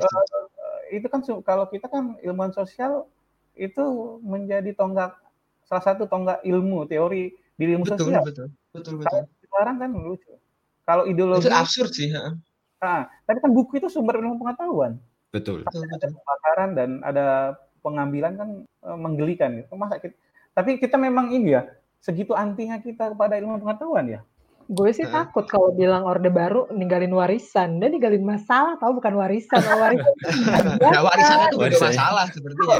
[0.92, 3.08] itu kan kalau kita kan ilmuwan sosial
[3.56, 3.84] itu
[4.24, 5.16] menjadi tonggak
[5.68, 8.22] salah satu tonggak ilmu teori di ilmu betul, sosial.
[8.24, 9.22] Betul, betul, betul.
[9.44, 10.32] Sekarang kan lucu.
[10.82, 12.10] Kalau ideologi itu absurd sih.
[12.10, 12.34] Ha?
[12.82, 14.98] Nah, tapi kan buku itu sumber ilmu pengetahuan.
[15.30, 15.62] Betul.
[15.64, 15.96] betul, betul.
[15.96, 17.26] Ada pembakaran dan ada
[17.80, 18.48] pengambilan kan
[18.98, 19.64] menggelikan.
[19.72, 20.16] Masa kita,
[20.52, 21.62] tapi kita memang ini ya
[22.02, 24.20] segitu antinya kita kepada ilmu pengetahuan ya.
[24.70, 25.10] Gue sih uh.
[25.10, 27.82] takut kalau bilang Orde Baru ninggalin warisan.
[27.82, 29.58] Dia ninggalin masalah tau bukan warisan.
[29.58, 30.12] warisan
[30.78, 32.76] nah, warisan itu bukan masalah sepertinya.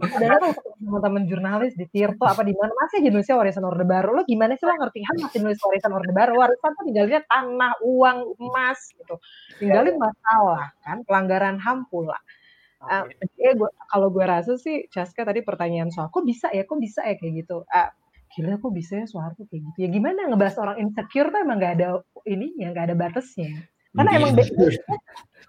[0.00, 4.16] Padahal kalau teman-teman jurnalis di Tirto apa di mana masih aja nulisnya warisan Orde Baru.
[4.16, 6.32] Lo gimana sih lo ngerti kan masih nulis warisan Orde Baru?
[6.40, 9.14] Warisan tuh ninggalinnya tanah, uang, emas gitu.
[9.62, 12.18] Tinggalin masalah kan, pelanggaran HAM pula.
[12.80, 13.04] Uh,
[13.36, 17.04] eh, gua, kalau gue rasa sih, Chaska tadi pertanyaan soal kok bisa ya, kok bisa
[17.04, 17.60] ya kayak gitu.
[17.68, 17.92] Uh,
[18.30, 19.78] gila kok bisa ya Soeharto kayak gitu.
[19.86, 21.88] Ya gimana ngebahas orang insecure tuh emang gak ada
[22.26, 23.66] ininya gak ada batasnya.
[23.90, 24.70] Karena emang basicnya,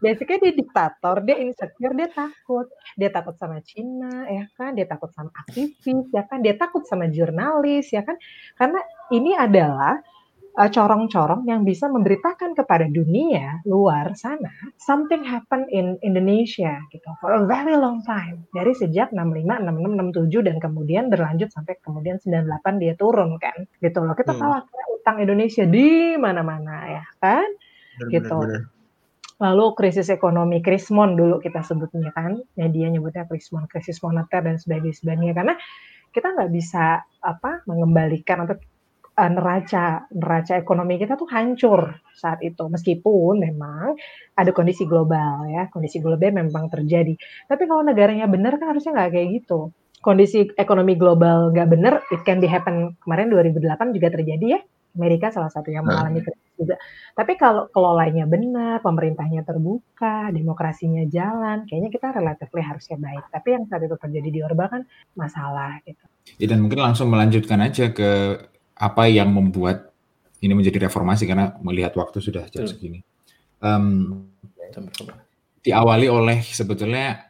[0.01, 2.67] basicnya dia diktator dia insecure dia takut.
[2.97, 4.73] Dia takut sama Cina ya kan?
[4.73, 6.41] Dia takut sama aktivis ya kan?
[6.41, 8.17] Dia takut sama jurnalis ya kan?
[8.57, 8.81] Karena
[9.13, 10.01] ini adalah
[10.55, 17.43] corong-corong yang bisa memberitakan kepada dunia luar sana something happen in Indonesia gitu for a
[17.47, 22.93] very long time dari sejak 65, 66, 67 dan kemudian berlanjut sampai kemudian 98 dia
[22.99, 24.41] turun kan gitu loh kita hmm.
[24.43, 27.47] tahu akhirnya utang Indonesia di mana-mana ya kan
[27.99, 28.79] benar, gitu benar, benar.
[29.41, 35.33] Lalu krisis ekonomi, krismon dulu kita sebutnya kan, media nyebutnya krismon, krisis moneter dan sebagainya.
[35.33, 35.57] Karena
[36.13, 38.61] kita nggak bisa apa mengembalikan atau
[39.21, 43.93] uh, neraca neraca ekonomi kita tuh hancur saat itu meskipun memang
[44.33, 47.13] ada kondisi global ya kondisi global memang terjadi
[47.45, 49.69] tapi kalau negaranya benar kan harusnya nggak kayak gitu
[50.01, 55.31] kondisi ekonomi global nggak benar it can be happen kemarin 2008 juga terjadi ya Amerika
[55.31, 56.25] salah satu yang mengalami nah.
[56.27, 56.75] krisis juga.
[57.15, 63.23] Tapi kalau kelolanya benar, pemerintahnya terbuka, demokrasinya jalan, kayaknya kita relatif harusnya baik.
[63.31, 64.81] Tapi yang saat itu terjadi di Orba kan
[65.15, 66.03] masalah gitu.
[66.37, 68.35] Ya, dan mungkin langsung melanjutkan aja ke
[68.81, 69.93] apa yang membuat
[70.41, 73.05] ini menjadi reformasi karena melihat waktu sudah jam segini.
[73.61, 74.25] Um,
[75.61, 77.29] diawali oleh sebetulnya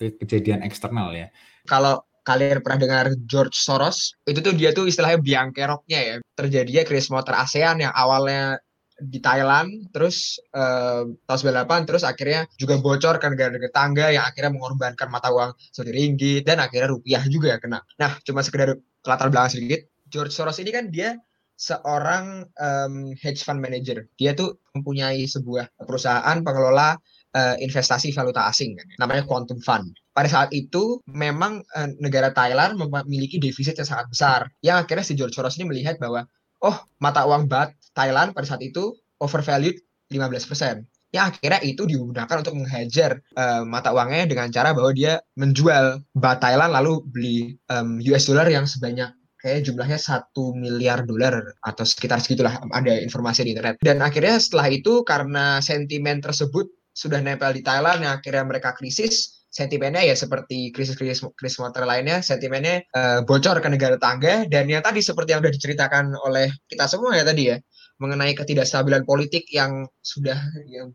[0.00, 1.28] kejadian eksternal ya.
[1.68, 6.14] Kalau kalian pernah dengar George Soros, itu tuh dia tuh istilahnya biang keroknya ya.
[6.32, 8.56] Terjadinya krisis motor ASEAN yang awalnya
[8.96, 14.56] di Thailand, terus uh, tahun 98, terus akhirnya juga bocor ke negara-negara tangga yang akhirnya
[14.56, 17.84] mengorbankan mata uang seperti ringgit, dan akhirnya rupiah juga ya kena.
[18.00, 21.18] Nah, cuma sekedar latar belakang sedikit, George Soros ini kan dia
[21.56, 24.04] seorang um, hedge fund manager.
[24.20, 26.94] Dia tuh mempunyai sebuah perusahaan pengelola
[27.32, 29.96] uh, investasi valuta asing kan, namanya Quantum Fund.
[30.12, 34.40] Pada saat itu memang uh, negara Thailand memiliki defisit yang sangat besar.
[34.60, 36.28] Yang akhirnya si George Soros ini melihat bahwa
[36.60, 39.80] oh mata uang baht Thailand pada saat itu overvalued
[40.12, 40.84] 15%.
[41.14, 46.44] Yang akhirnya itu digunakan untuk menghajar uh, mata uangnya dengan cara bahwa dia menjual baht
[46.44, 47.38] Thailand lalu beli
[47.72, 49.08] um, US dollar yang sebanyak
[49.46, 53.78] kayak jumlahnya satu miliar dolar atau sekitar segitulah ada informasi di internet.
[53.78, 59.46] Dan akhirnya setelah itu karena sentimen tersebut sudah nempel di Thailand yang akhirnya mereka krisis,
[59.46, 64.82] sentimennya ya seperti krisis-krisis krisis motor lainnya, sentimennya uh, bocor ke negara tangga dan yang
[64.82, 67.56] tadi seperti yang sudah diceritakan oleh kita semua ya tadi ya
[68.02, 70.90] mengenai ketidakstabilan politik yang sudah yang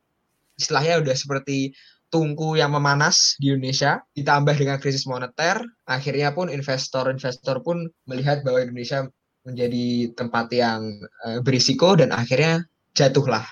[0.59, 1.73] istilahnya udah seperti
[2.11, 8.67] tungku yang memanas di Indonesia ditambah dengan krisis moneter akhirnya pun investor-investor pun melihat bahwa
[8.67, 9.07] Indonesia
[9.47, 12.61] menjadi tempat yang uh, berisiko dan akhirnya
[12.93, 13.45] jatuhlah.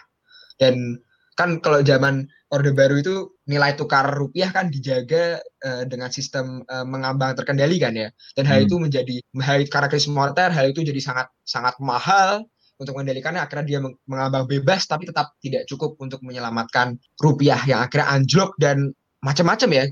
[0.60, 1.00] Dan
[1.34, 6.84] kan kalau zaman Orde Baru itu nilai tukar rupiah kan dijaga uh, dengan sistem uh,
[6.84, 8.10] mengambang terkendali kan ya.
[8.36, 8.68] Dan hal hmm.
[8.68, 12.46] itu menjadi hal karena krisis moneter hal itu jadi sangat sangat mahal
[12.80, 18.08] untuk mengendalikannya akhirnya dia mengambang bebas tapi tetap tidak cukup untuk menyelamatkan rupiah yang akhirnya
[18.10, 19.84] anjlok dan macam-macam ya.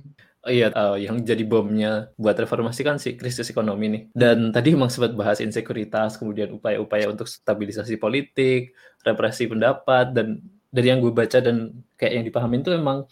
[0.47, 4.03] Oh iya, uh, yang jadi bomnya buat reformasi kan si krisis ekonomi nih.
[4.15, 8.71] Dan tadi memang sempat bahas insekuritas, kemudian upaya-upaya untuk stabilisasi politik,
[9.03, 10.39] represi pendapat, dan
[10.71, 13.03] dari yang gue baca dan kayak yang dipahamin tuh memang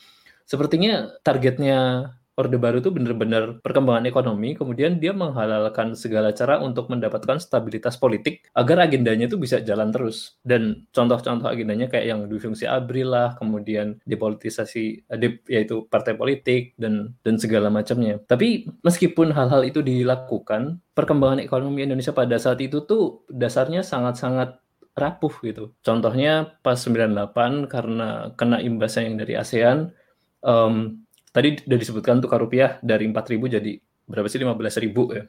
[0.47, 7.39] sepertinya targetnya Orde Baru itu benar-benar perkembangan ekonomi, kemudian dia menghalalkan segala cara untuk mendapatkan
[7.39, 10.35] stabilitas politik agar agendanya itu bisa jalan terus.
[10.43, 17.15] Dan contoh-contoh agendanya kayak yang difungsi ABRI lah, kemudian depolitisasi, eh, yaitu partai politik, dan
[17.23, 18.19] dan segala macamnya.
[18.27, 24.59] Tapi meskipun hal-hal itu dilakukan, perkembangan ekonomi Indonesia pada saat itu tuh dasarnya sangat-sangat
[24.95, 25.75] rapuh gitu.
[25.83, 29.91] Contohnya pas 98 karena kena imbasnya yang dari ASEAN,
[30.39, 31.04] um,
[31.35, 33.75] tadi sudah disebutkan tukar rupiah dari 4.000 jadi
[34.07, 35.23] berapa sih 15.000 ya.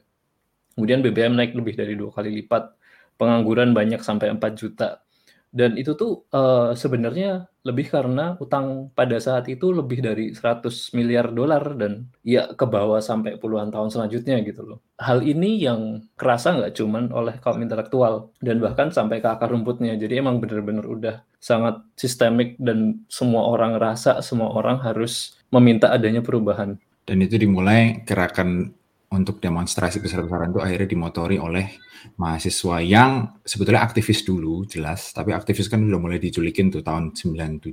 [0.77, 2.71] Kemudian BBM naik lebih dari dua kali lipat,
[3.19, 5.03] pengangguran banyak sampai 4 juta.
[5.51, 11.31] Dan itu tuh uh, sebenarnya lebih karena utang pada saat itu lebih dari 100 miliar
[11.35, 14.79] dolar dan ya ke bawah sampai puluhan tahun selanjutnya gitu loh.
[14.99, 19.99] Hal ini yang kerasa nggak cuman oleh kaum intelektual dan bahkan sampai ke akar rumputnya.
[19.99, 26.23] Jadi emang bener-bener udah sangat sistemik dan semua orang rasa, semua orang harus meminta adanya
[26.23, 26.79] perubahan.
[27.07, 28.75] Dan itu dimulai gerakan
[29.07, 31.79] untuk demonstrasi besar-besaran itu akhirnya dimotori oleh
[32.19, 37.71] mahasiswa yang sebetulnya aktivis dulu jelas, tapi aktivis kan udah mulai diculikin tuh tahun 97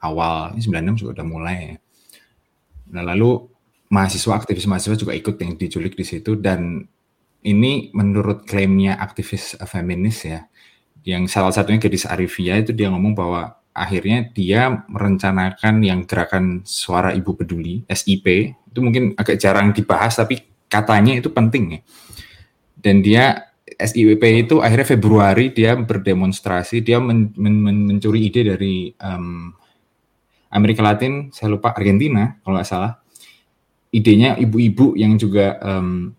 [0.00, 1.60] awal, 96 juga udah mulai.
[2.92, 3.48] Nah lalu
[3.92, 6.36] mahasiswa aktivis mahasiswa juga ikut yang diculik di situ.
[6.40, 6.84] Dan
[7.44, 10.48] ini menurut klaimnya aktivis feminis ya,
[11.04, 17.10] yang salah satunya Gadis Arifia itu dia ngomong bahwa akhirnya dia merencanakan yang gerakan suara
[17.10, 20.38] ibu peduli SIP itu mungkin agak jarang dibahas tapi
[20.70, 21.80] katanya itu penting ya.
[22.78, 28.94] Dan dia SIP itu akhirnya Februari dia berdemonstrasi dia men, men, men, mencuri ide dari
[29.02, 29.50] um,
[30.54, 33.02] Amerika Latin saya lupa Argentina kalau nggak salah.
[33.94, 36.14] Idenya ibu-ibu yang juga um,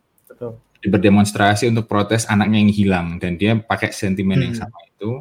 [0.83, 3.07] berdemonstrasi untuk protes anaknya yang hilang.
[3.17, 4.67] Dan dia pakai sentimen yang Hmm.
[4.67, 5.11] sama itu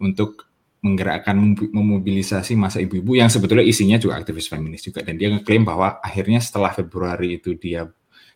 [0.00, 0.47] untuk
[0.78, 5.66] menggerakkan mem- memobilisasi masa ibu-ibu yang sebetulnya isinya juga aktivis feminis juga dan dia ngeklaim
[5.66, 7.90] bahwa akhirnya setelah Februari itu dia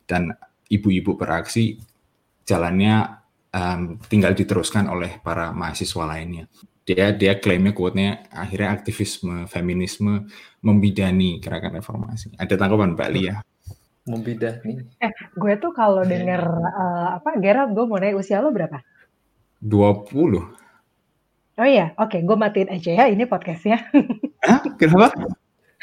[0.05, 0.35] dan
[0.67, 1.79] ibu-ibu beraksi
[2.43, 3.23] jalannya
[3.55, 6.51] em, tinggal diteruskan oleh para mahasiswa lainnya.
[6.83, 10.27] Dia dia klaimnya quote-nya akhirnya aktivisme feminisme
[10.67, 12.35] membidani gerakan reformasi.
[12.35, 13.35] Ada tanggapan Mbak Lia?
[14.03, 14.83] Membidah nih.
[15.39, 16.11] Gue tuh kalau Iya.
[16.19, 18.83] denger eh, apa Gerald, gue mau nanya usia lo berapa?
[19.63, 20.62] 20.
[21.61, 23.85] Oh iya, oke, gue matiin aja ya ini podcastnya.
[24.49, 24.65] Hah?
[24.81, 25.13] Kenapa?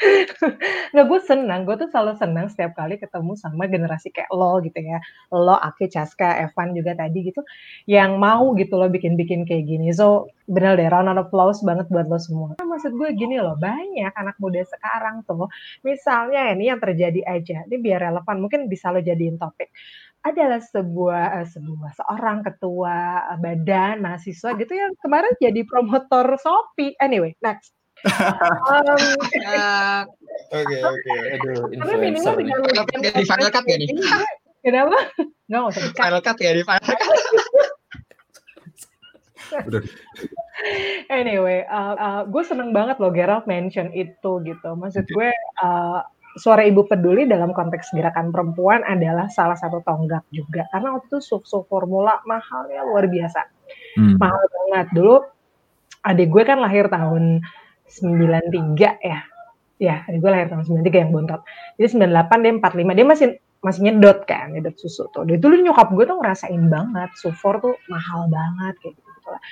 [0.90, 4.80] Nggak, gue senang, gue tuh selalu senang setiap kali ketemu sama generasi kayak lo gitu
[4.82, 4.98] ya.
[5.30, 7.46] Lo, Aki, Caska, Evan juga tadi gitu.
[7.86, 9.94] Yang mau gitu lo bikin-bikin kayak gini.
[9.94, 12.58] So, bener deh, round of applause banget buat lo semua.
[12.58, 15.46] Nah, maksud gue gini loh, banyak anak muda sekarang tuh.
[15.86, 19.70] Misalnya ini yang terjadi aja, ini biar relevan, mungkin bisa lo jadiin topik.
[20.20, 22.96] Adalah sebuah, eh, sebuah, seorang ketua
[23.32, 26.92] eh, badan mahasiswa gitu yang kemarin jadi promotor Shopee.
[27.00, 27.72] Anyway, next.
[28.70, 28.96] Um,
[30.50, 31.12] Oke, oke.
[31.36, 32.58] Aduh, Karena minimal dengan
[33.12, 33.88] di final cut nggak nih?
[33.92, 34.98] Ini gue- Kenapa?
[35.48, 35.82] Nggak, nggak usah.
[35.94, 36.98] Final cut ya di final cut.
[39.66, 39.82] Udah.
[41.10, 44.70] Anyway, uh, uh, gue seneng banget loh Gerald mention itu gitu.
[44.76, 45.30] Maksud gue
[45.60, 46.00] uh,
[46.40, 50.64] suara ibu peduli dalam konteks gerakan perempuan adalah salah satu tonggak juga.
[50.72, 53.40] Karena waktu itu susu formula mahalnya luar biasa.
[54.00, 54.16] Hmm.
[54.16, 54.86] Mahal banget.
[54.96, 55.14] Dulu
[56.00, 57.44] adik gue kan lahir tahun
[57.84, 59.20] 93 ya.
[59.80, 61.40] Ya, adik gue lahir tahun 93 yang bontot.
[61.76, 62.96] Jadi 98 dia 45.
[62.96, 63.28] Dia masih
[63.60, 65.28] masih nyedot kan, nyedot susu tuh.
[65.28, 69.42] Dari dulu nyokap gue tuh ngerasain banget, sufor tuh mahal banget kayak gitu gitu lah.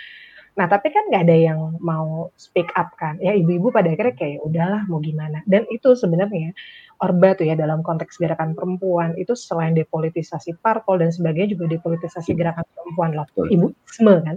[0.58, 3.14] Nah, tapi kan nggak ada yang mau speak up kan.
[3.22, 5.38] Ya ibu-ibu pada akhirnya kayak udahlah mau gimana.
[5.46, 6.50] Dan itu sebenarnya
[6.98, 12.34] Orba tuh ya dalam konteks gerakan perempuan itu selain depolitisasi parpol dan sebagainya juga depolitisasi
[12.34, 13.14] gerakan perempuan.
[13.14, 13.46] Betul.
[13.54, 14.36] Ibu-isme kan.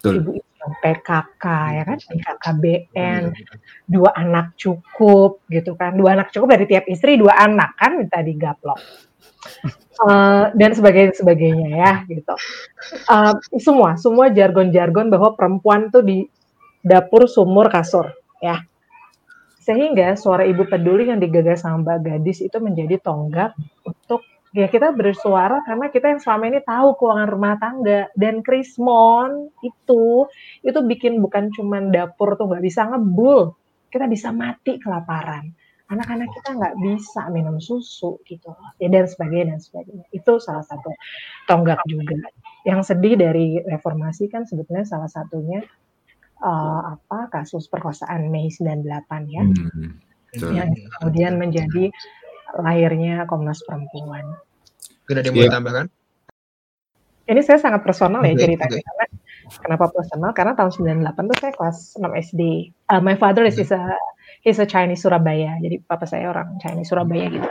[0.00, 0.14] Betul.
[0.24, 0.30] Ibu
[0.68, 1.44] PKK
[1.80, 3.22] ya kan, BKKBN,
[3.88, 5.96] dua anak cukup gitu kan.
[5.96, 8.80] Dua anak cukup dari tiap istri dua anak kan minta digaplok.
[9.98, 12.34] Eh, dan sebagainya sebagainya ya gitu.
[12.94, 16.22] Eh, semua semua jargon-jargon bahwa perempuan tuh di
[16.86, 18.06] dapur sumur kasur
[18.38, 18.62] ya.
[19.58, 24.22] Sehingga suara ibu peduli yang digagas sama Mbak Gadis itu menjadi tonggak untuk
[24.54, 30.24] ya kita bersuara karena kita yang selama ini tahu keuangan rumah tangga dan Krismon itu
[30.64, 33.52] itu bikin bukan cuman dapur tuh nggak bisa ngebul
[33.92, 35.52] kita bisa mati kelaparan
[35.88, 40.92] anak-anak kita nggak bisa minum susu gitu ya dan sebagainya dan sebagainya itu salah satu
[41.48, 42.16] tonggak juga
[42.68, 45.64] yang sedih dari reformasi kan sebetulnya salah satunya
[46.38, 48.84] eh, apa kasus perkosaan Mei 98
[49.32, 49.42] ya
[50.28, 50.52] Hmm.
[50.52, 51.88] Yang kemudian menjadi
[52.60, 54.36] lahirnya Komnas Perempuan
[55.08, 55.48] Gak ada yang mau Iya.
[55.48, 55.86] ditambahkan?
[57.28, 59.06] ini saya sangat personal ya ceritanya karena
[59.62, 60.30] kenapa personal?
[60.36, 62.42] Karena tahun 98 tuh saya kelas 6 SD
[62.88, 63.80] Uh, my father is, is a
[64.40, 65.56] he's a Chinese Surabaya.
[65.60, 67.48] Jadi papa saya orang Chinese Surabaya gitu.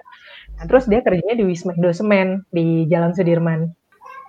[0.57, 3.69] Nah, terus dia kerjanya di Wisma Indosemen di Jalan Sudirman.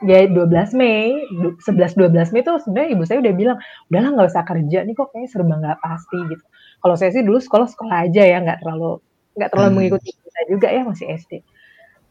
[0.04, 1.10] Ya 12 Mei
[1.42, 3.58] du- 11 12 Mei tuh sebenarnya ibu saya udah bilang
[3.90, 6.44] udahlah nggak usah kerja nih kok kayaknya serba nggak pasti gitu.
[6.78, 9.02] Kalau saya sih dulu sekolah sekolah aja ya nggak terlalu
[9.34, 9.76] nggak terlalu Hmm.
[9.80, 11.32] mengikuti kita juga ya masih SD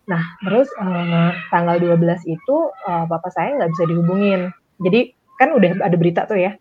[0.08, 4.42] Nah, terus eh, tanggal 12 itu eh, bapak saya nggak bisa dihubungin.
[4.80, 5.02] Jadi
[5.38, 6.58] kan udah ada berita tuh ya.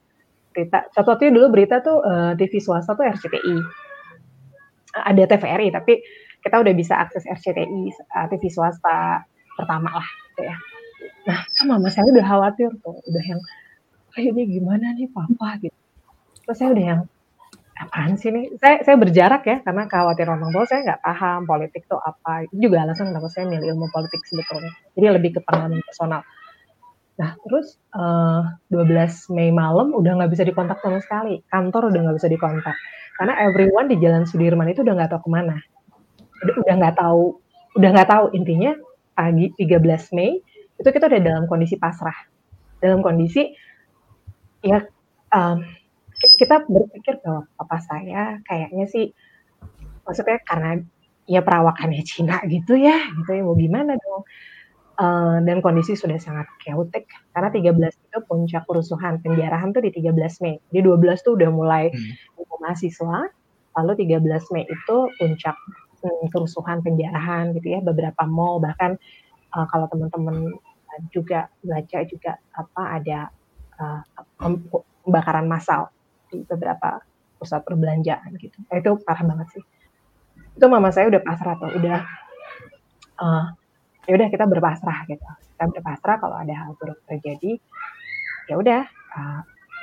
[0.52, 0.88] Berita.
[0.92, 3.56] Satu-satunya dulu berita tuh eh, TV swasta tuh RCTI.
[4.96, 6.00] Ada TVRI, tapi
[6.40, 9.24] kita udah bisa akses RCTI, eh, TV swasta
[9.56, 10.56] pertama lah gitu ya.
[11.26, 13.40] Nah, kan mama saya udah khawatir tuh, udah yang
[14.16, 15.76] ini gimana nih papa gitu.
[16.46, 17.00] Terus saya udah yang
[17.76, 18.56] apaan sih nih?
[18.56, 22.48] Saya saya berjarak ya karena khawatir orang tua saya nggak paham politik tuh apa.
[22.48, 24.72] Itu juga alasan kenapa saya milih ilmu politik sebetulnya.
[24.96, 26.22] Jadi lebih ke pengalaman personal.
[27.16, 31.40] Nah terus eh, 12 Mei malam udah nggak bisa dikontak sama sekali.
[31.48, 32.76] Kantor udah nggak bisa dikontak.
[33.16, 35.57] Karena everyone di Jalan Sudirman itu udah nggak tahu ke mana.
[36.44, 37.40] Udah nggak tahu,
[37.81, 38.76] udah nggak tahu intinya
[39.16, 40.37] pagi 13 Mei
[40.76, 42.16] itu kita udah dalam kondisi pasrah.
[42.76, 43.48] Dalam kondisi
[44.61, 44.85] ya
[45.33, 45.59] em,
[46.16, 49.12] kita berpikir bahwa papa saya kayaknya sih
[50.05, 50.81] maksudnya karena
[51.26, 54.22] ya perawakannya Cina gitu ya gitu ya mau gimana dong
[54.97, 57.05] Eh, dan kondisi sudah sangat chaotic
[57.36, 61.92] karena 13 itu puncak kerusuhan penjarahan tuh di 13 Mei di 12 tuh udah mulai
[61.92, 62.57] Hmm.
[62.64, 63.28] mahasiswa
[63.76, 65.53] lalu 13 Mei itu puncak
[66.01, 68.97] hmm, kerusuhan penjarahan gitu ya beberapa mall bahkan
[69.53, 70.57] eh, kalau teman-teman
[71.12, 73.28] juga baca juga apa ada
[74.40, 74.64] pem-
[75.05, 75.92] pembakaran massal
[76.32, 77.05] di beberapa
[77.36, 78.64] pusat perbelanjaan gitu.
[78.72, 79.64] Nah, Itu parah banget sih.
[80.57, 82.01] Itu mama saya udah pasrah tuh, udah
[83.20, 83.44] eh,
[84.07, 85.22] ya udah kita berpasrah gitu.
[85.54, 87.59] Kita berpasrah kalau ada hal buruk terjadi
[88.46, 88.82] ya udah
[89.18, 89.40] uh,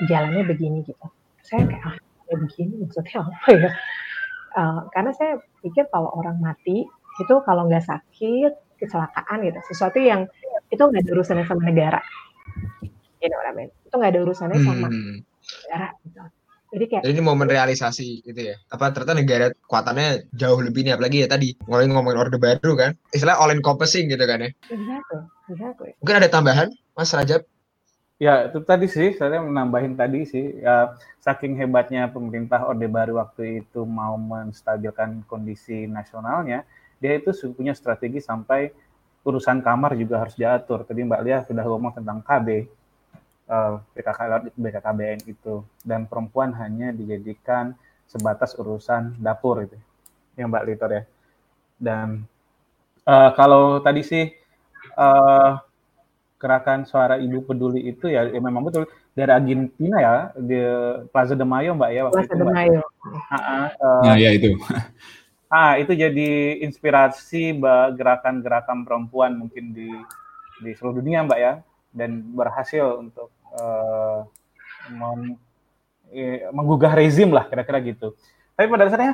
[0.07, 1.07] jalannya begini gitu.
[1.43, 1.95] Saya kayak ah
[2.32, 3.71] ya begini maksudnya apa ya?
[4.53, 6.86] Uh, karena saya pikir kalau orang mati
[7.19, 10.26] itu kalau nggak sakit kecelakaan gitu sesuatu yang
[10.74, 12.01] itu nggak ada urusannya sama negara.
[13.24, 13.69] You know what I mean?
[13.93, 15.21] itu nggak ada urusannya sama Hmm.
[15.69, 16.19] negara gitu
[16.74, 18.55] jadi kayak Jadi ini momen realisasi gitu ya.
[18.74, 22.91] Apa ternyata negara kekuatannya jauh lebih nih apalagi ya tadi mulai ngomongin orde baru kan.
[23.13, 24.49] Istilah all encompassing gitu kan ya.
[24.74, 25.21] exactly
[25.53, 26.67] exactly Mungkin ada tambahan
[26.97, 27.45] Mas Rajab?
[28.21, 33.65] Ya, itu tadi sih, saya menambahin tadi sih, ya, saking hebatnya pemerintah Orde Baru waktu
[33.65, 36.63] itu mau menstabilkan kondisi nasionalnya,
[37.03, 38.71] dia itu punya strategi sampai
[39.28, 40.88] urusan kamar juga harus diatur.
[40.88, 42.63] Tadi Mbak Lia sudah ngomong tentang KB,
[43.50, 44.20] eh, BKK,
[44.56, 47.76] BKKBN itu, dan perempuan hanya dijadikan
[48.08, 49.78] sebatas urusan dapur itu,
[50.38, 51.04] yang Mbak Litor ya.
[51.80, 52.28] Dan
[53.04, 54.26] eh, kalau tadi sih
[54.94, 55.52] eh,
[56.44, 58.84] gerakan suara ibu peduli itu ya, ya memang betul
[59.16, 60.60] dari Argentina ya di
[61.08, 62.46] Plaza de Mayo mbak ya waktu Plaza itu de.
[62.52, 63.68] Mayo eh,
[64.04, 64.60] Nah, ya itu.
[65.48, 69.88] ah, itu jadi inspirasi mbak gerakan-gerakan perempuan mungkin di
[70.60, 71.54] di seluruh dunia mbak ya
[71.94, 74.20] dan berhasil untuk eh,
[76.54, 78.14] menggugah rezim lah kira-kira gitu.
[78.54, 79.14] Tapi pada dasarnya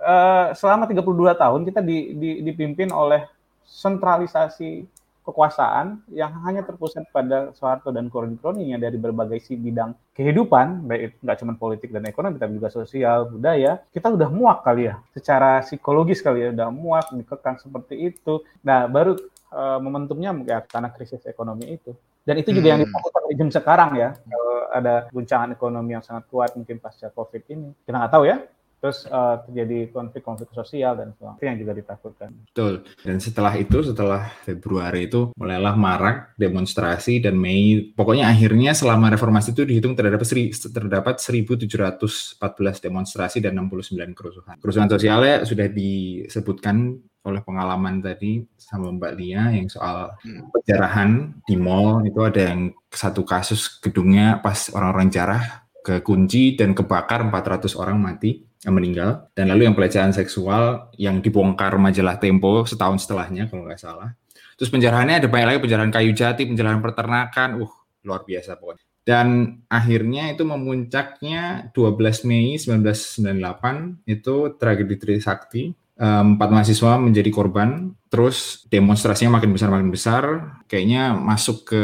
[0.00, 3.26] eh, selama 32 tahun kita di, di- dipimpin oleh
[3.68, 4.86] sentralisasi
[5.28, 11.16] kekuasaan yang hanya terpusat pada Soeharto dan kroni-kroninya dari berbagai si bidang kehidupan, baik itu
[11.20, 15.60] nggak cuma politik dan ekonomi, tapi juga sosial, budaya, kita udah muak kali ya, secara
[15.60, 18.40] psikologis kali ya, udah muak, dikekang seperti itu.
[18.64, 19.20] Nah, baru
[19.52, 21.92] eh, momentumnya ya karena krisis ekonomi itu.
[22.28, 22.92] Dan itu juga yang Hmm.
[22.92, 27.72] ditakutkan rezim sekarang ya, kalau ada guncangan ekonomi yang sangat kuat mungkin pasca COVID ini.
[27.88, 28.36] Kita nggak tahu ya,
[28.78, 32.30] terus eh, terjadi konflik-konflik sosial dan sebagainya itu yang juga ditakutkan.
[32.50, 32.74] Betul.
[33.02, 37.90] Dan setelah itu, setelah Februari itu, mulailah marak demonstrasi dan Mei.
[37.94, 42.38] Pokoknya akhirnya selama reformasi itu dihitung terdapat, seri, terdapat 1.714
[42.78, 44.56] demonstrasi dan 69 kerusuhan.
[44.62, 50.48] Kerusuhan sosialnya sudah disebutkan oleh pengalaman tadi sama Mbak Lia yang soal Hmm.
[50.54, 51.10] penjarahan
[51.44, 57.72] di mall itu ada yang satu kasus gedungnya pas orang-orang jarah kekunci dan kebakar 400
[57.80, 59.32] orang mati yang meninggal.
[59.32, 64.12] Dan lalu yang pelecehan seksual yang dibongkar majalah Tempo setahun setelahnya kalau nggak salah.
[64.60, 67.64] Terus penjarahannya ada banyak lagi penjarahan kayu jati penjarahan peternakan.
[67.64, 67.72] Uh
[68.08, 68.84] luar biasa pokoknya.
[69.08, 69.28] Dan
[69.72, 75.62] akhirnya itu memuncaknya 12 Mei 1998 itu tragedi Trisakti.
[75.72, 80.22] Eh, empat mahasiswa menjadi korban terus demonstrasinya makin besar makin besar
[80.70, 81.82] kayaknya masuk ke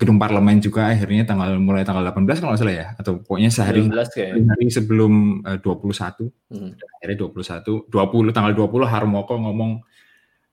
[0.00, 3.84] gedung parlemen juga akhirnya tanggal mulai tanggal 18 kalau nggak salah ya atau pokoknya sehari
[3.86, 4.44] 19 kayaknya.
[4.50, 5.12] hari sebelum
[5.44, 6.74] eh, 21 Hmm.
[6.98, 9.86] akhirnya 21 20 tanggal 20 Harmoko ngomong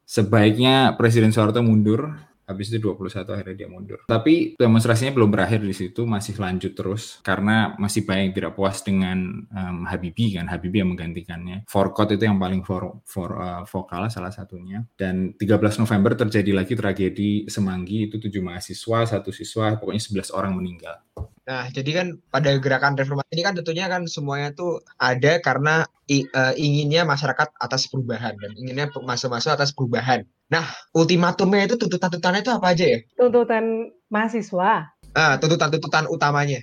[0.06, 2.14] sebaiknya Presiden Soeharto mundur
[2.48, 4.00] habis itu 21 akhirnya dia mundur.
[4.08, 8.80] Tapi demonstrasinya belum berakhir di situ masih lanjut terus karena masih banyak yang tidak puas
[8.82, 11.68] dengan em, Habibie kan Habibie yang menggantikannya.
[11.68, 14.88] Forkot itu yang paling for, for, eh, vokal salah satunya.
[14.96, 20.56] Dan 13 November terjadi lagi tragedi Semanggi itu tujuh mahasiswa satu siswa pokoknya 11 orang
[20.56, 21.04] meninggal
[21.48, 26.28] Nah, jadi kan pada gerakan reformasi ini kan tentunya kan semuanya tuh ada karena i-
[26.28, 30.28] eh, inginnya masyarakat atas perubahan dan inginnya masuk-masuk atas perubahan.
[30.52, 33.00] Nah, ultimatumnya itu tuntutan-tuntutannya itu apa aja ya?
[33.16, 33.64] tuntutan
[34.12, 36.60] mahasiswa Ah, tuntutan-tuntutan utamanya.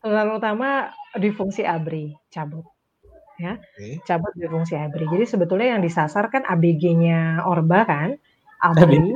[0.00, 0.68] tuntutan utama
[1.14, 2.64] di fungsi ABRI cabut
[3.38, 4.00] ya Oke.
[4.02, 8.16] cabut di fungsi ABRI jadi sebetulnya yang disasar kan ABG-nya Orba kan
[8.58, 9.14] ABRI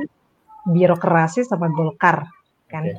[0.63, 2.29] birokrasi sama Golkar
[2.69, 2.95] kan Oke.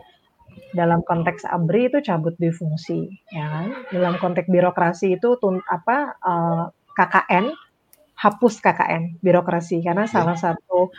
[0.77, 3.69] Dalam konteks ABRI itu cabut di fungsi ya kan?
[3.89, 7.47] Dalam konteks birokrasi itu tun, apa eh, KKN
[8.19, 9.81] hapus KKN birokrasi.
[9.81, 10.93] Karena salah satu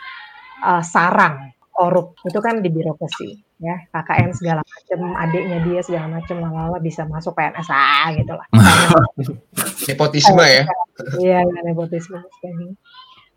[0.64, 3.28] eh, sarang korup itu kan di birokrasi
[3.62, 3.76] ya.
[3.94, 8.46] KKN segala macam adiknya dia segala macam lala bisa masuk PNS ah gitu lah.
[9.88, 10.64] Nepotisme ya.
[11.16, 12.20] iya ya, nepotisme.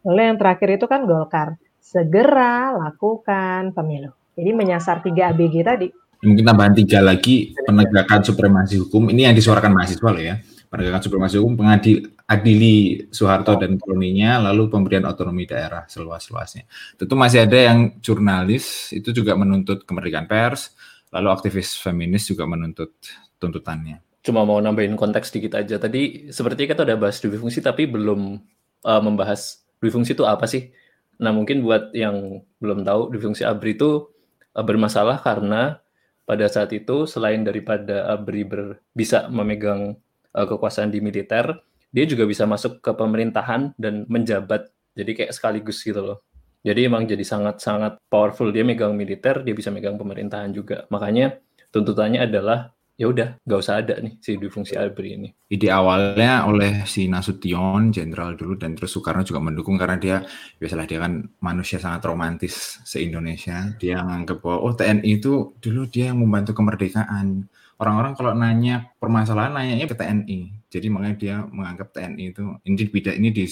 [0.03, 1.55] Lalu yang terakhir itu kan Golkar.
[1.79, 4.11] Segera lakukan pemilu.
[4.33, 5.87] Jadi menyasar tiga ABG tadi
[6.23, 9.11] Mungkin tambahan tiga lagi penegakan supremasi hukum.
[9.11, 10.39] Ini yang disuarakan mahasiswa loh ya.
[10.71, 16.65] Penegakan supremasi hukum, pengadil adili Soeharto dan koloninya, lalu pemberian otonomi daerah seluas-luasnya.
[16.95, 20.73] Tentu masih ada yang jurnalis itu juga menuntut kemerdekaan pers,
[21.11, 22.95] lalu aktivis feminis juga menuntut
[23.37, 24.01] tuntutannya.
[24.23, 25.75] Cuma mau nambahin konteks dikit aja.
[25.75, 28.39] Tadi sepertinya kita udah bahas dui fungsi tapi belum
[28.87, 30.71] uh, membahas dui fungsi itu apa sih.
[31.19, 34.07] Nah mungkin buat yang belum tahu dui fungsi ABRI itu
[34.55, 35.82] uh, bermasalah karena
[36.23, 39.99] pada saat itu selain daripada ABRI ber- bisa memegang
[40.33, 41.63] uh, kekuasaan di militer,
[41.93, 44.71] dia juga bisa masuk ke pemerintahan dan menjabat.
[44.93, 46.17] Jadi kayak sekaligus gitu loh.
[46.63, 50.87] Jadi emang jadi sangat-sangat powerful dia megang militer, dia bisa megang pemerintahan juga.
[50.87, 51.37] Makanya
[51.75, 52.71] tuntutannya adalah
[53.03, 55.29] ya udah nggak usah ada nih si dui fungsi ABRI ini.
[55.51, 60.17] Ide awalnya oleh si Nasution, jenderal dulu, dan terus Soekarno juga mendukung karena dia,
[60.55, 63.75] biasalah dia kan manusia sangat romantis se-Indonesia.
[63.75, 67.51] Dia menganggap bahwa, oh TNI itu dulu dia yang membantu kemerdekaan.
[67.75, 70.39] Orang-orang kalau nanya permasalahan, nanyanya ke TNI.
[70.71, 73.43] Jadi makanya dia menganggap TNI itu, ini tidak ini di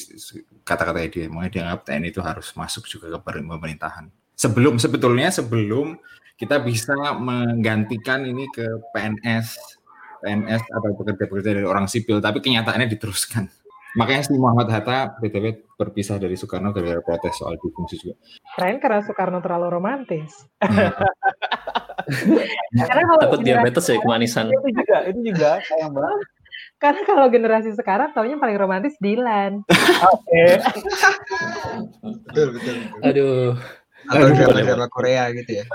[0.64, 4.08] kata-kata dia, makanya dia anggap TNI itu harus masuk juga ke pemerintahan.
[4.40, 6.02] Sebelum, sebetulnya sebelum
[6.42, 8.66] kita bisa menggantikan ini ke
[8.98, 9.78] PNS,
[10.26, 13.46] PNS atau pekerja-pekerja dari orang sipil, tapi kenyataannya diteruskan.
[13.94, 18.18] Makanya si Muhammad Hatta BTW berpisah dari Soekarno gara-gara protes soal difungsi juga.
[18.58, 20.50] Keren karena Soekarno terlalu romantis.
[22.90, 24.50] karena kalau Takut diabetes ya kemanisan.
[24.50, 26.26] Itu juga, itu juga sayang banget.
[26.82, 29.62] Karena kalau generasi sekarang taunya paling romantis Dilan.
[30.18, 30.58] Oke.
[32.02, 33.02] betul, betul, betul.
[33.06, 33.54] Aduh.
[34.10, 35.66] Atau drama-drama Korea gitu ya.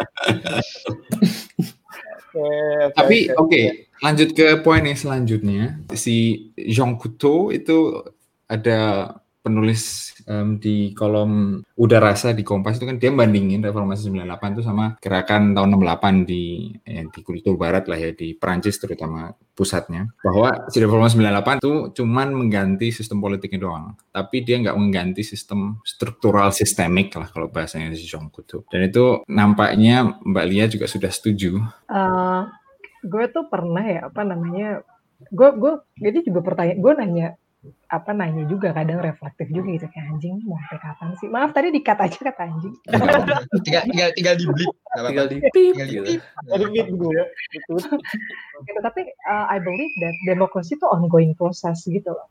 [2.36, 3.64] Okay, Tapi oke, okay,
[4.04, 5.80] lanjut ke poin yang selanjutnya.
[5.96, 8.04] Si Jean Coutu itu
[8.44, 9.10] ada
[9.46, 14.62] penulis um, di kolom Udah Rasa di Kompas itu kan dia bandingin reformasi 98 itu
[14.66, 20.10] sama gerakan tahun 68 di ya, di kultur barat lah ya di Perancis terutama pusatnya.
[20.26, 23.94] Bahwa si reformasi 98 itu cuman mengganti sistem politiknya doang.
[24.10, 29.22] Tapi dia nggak mengganti sistem struktural sistemik lah kalau bahasanya si Jean Coutu dan itu
[29.30, 31.62] nampaknya Mbak Lia juga sudah setuju.
[31.86, 32.50] Uh,
[33.06, 34.82] gue tuh pernah ya apa namanya
[35.32, 37.28] gue gue jadi juga pertanyaan gue nanya
[37.86, 41.28] apa nanya juga kadang reflektif juga gitu kayak anjing mau sampai kapan sih?
[41.30, 42.74] Maaf tadi dikat aja kata anjing.
[43.66, 46.02] Tinggal tinggal tinggal di blip tinggal di pip tinggal di gitu.
[46.02, 47.74] blip gitu ya gitu.
[48.64, 52.28] gitu tapi uh, I believe that demokrasi itu ongoing proses gitu loh.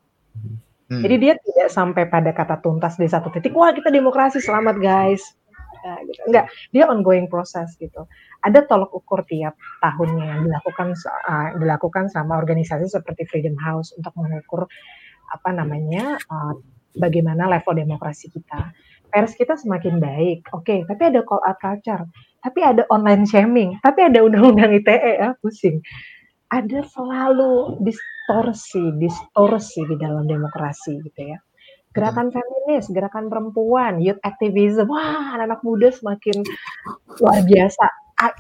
[0.86, 1.01] Hmm.
[1.01, 5.23] jadi dia tidak sampai pada kata tuntas di satu titik wah kita demokrasi selamat guys.
[5.86, 6.21] Nah, gitu.
[6.29, 8.09] enggak dia ongoing proses gitu.
[8.41, 14.13] Ada tolok ukur tiap tahunnya yang dilakukan uh, dilakukan sama organisasi seperti Freedom House untuk
[14.17, 14.65] mengukur
[15.32, 16.53] apa namanya uh,
[16.97, 18.71] bagaimana level demokrasi kita.
[19.11, 22.03] Pers kita semakin baik, oke, okay, tapi ada call out culture,
[22.43, 25.80] tapi ada online shaming, tapi ada undang-undang ITE ya, pusing.
[26.51, 31.39] Ada selalu distorsi, distorsi di dalam demokrasi gitu ya.
[31.95, 36.43] Gerakan feminis, gerakan perempuan, youth activism, wah anak-anak muda semakin
[37.23, 37.88] luar biasa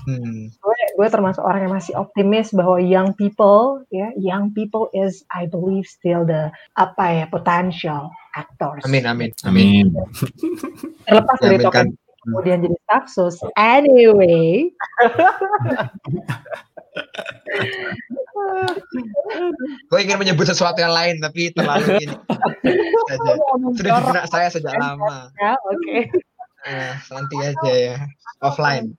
[0.07, 0.49] hmm.
[0.57, 5.45] gue gue termasuk orang yang masih optimis bahwa young people ya young people is I
[5.45, 8.81] believe still the apa ya potential actors.
[8.87, 9.93] Amin amin amin.
[11.05, 11.93] Terlepas dari token
[12.25, 13.37] kemudian jadi status.
[13.53, 14.73] Anyway.
[19.85, 22.15] gue ingin menyebut sesuatu yang lain tapi terlalu ini
[23.75, 25.29] sudah di saya sejak lama.
[25.39, 25.77] Ya, oke.
[25.79, 26.01] Okay.
[26.65, 27.95] Nah, nanti aja ya
[28.41, 28.97] offline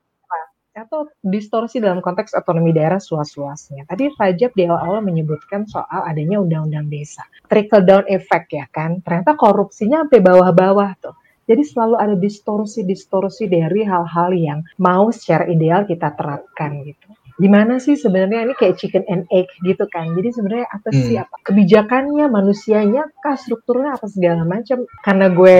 [0.77, 3.89] atau distorsi dalam konteks otonomi daerah seluas-luasnya.
[3.89, 7.25] Tadi Rajab di awal-awal menyebutkan soal adanya undang-undang desa.
[7.49, 9.01] Trickle down effect ya kan.
[9.01, 11.17] Ternyata korupsinya sampai bawah-bawah tuh.
[11.47, 18.01] Jadi selalu ada distorsi-distorsi dari hal-hal yang mau secara ideal kita terapkan gitu gimana sih
[18.01, 20.17] sebenarnya ini kayak chicken and egg gitu kan.
[20.17, 21.25] Jadi sebenarnya apa sih hmm.
[21.25, 24.89] apa kebijakannya, manusianya, kah strukturnya apa segala macam.
[25.05, 25.59] Karena gue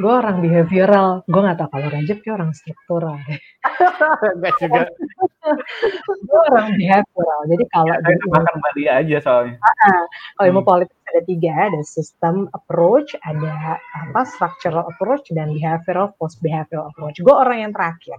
[0.00, 3.16] gue orang behavioral, gue nggak tahu kalau Rajab kayak orang struktural.
[4.36, 4.80] Enggak juga.
[6.08, 7.40] gue orang behavioral.
[7.48, 7.94] Jadi kalau
[8.32, 9.56] makan Bali aja soalnya.
[9.60, 10.04] Uh,
[10.36, 10.70] kalau ilmu hmm.
[10.72, 17.20] politik ada tiga, ada system approach, ada apa structural approach dan behavioral post behavioral approach.
[17.20, 18.16] Gue orang yang terakhir.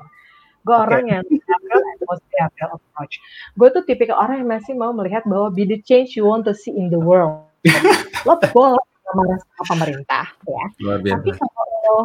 [0.67, 0.85] Gue okay.
[0.85, 3.19] orang yang behavioral approach.
[3.55, 6.53] Gue tuh tipikal orang yang masih mau melihat bahwa be the change you want to
[6.55, 7.47] see in the world.
[8.27, 8.83] lo boleh
[9.15, 10.63] marah sama pemerintah ya.
[10.79, 11.97] Tapi kalau lo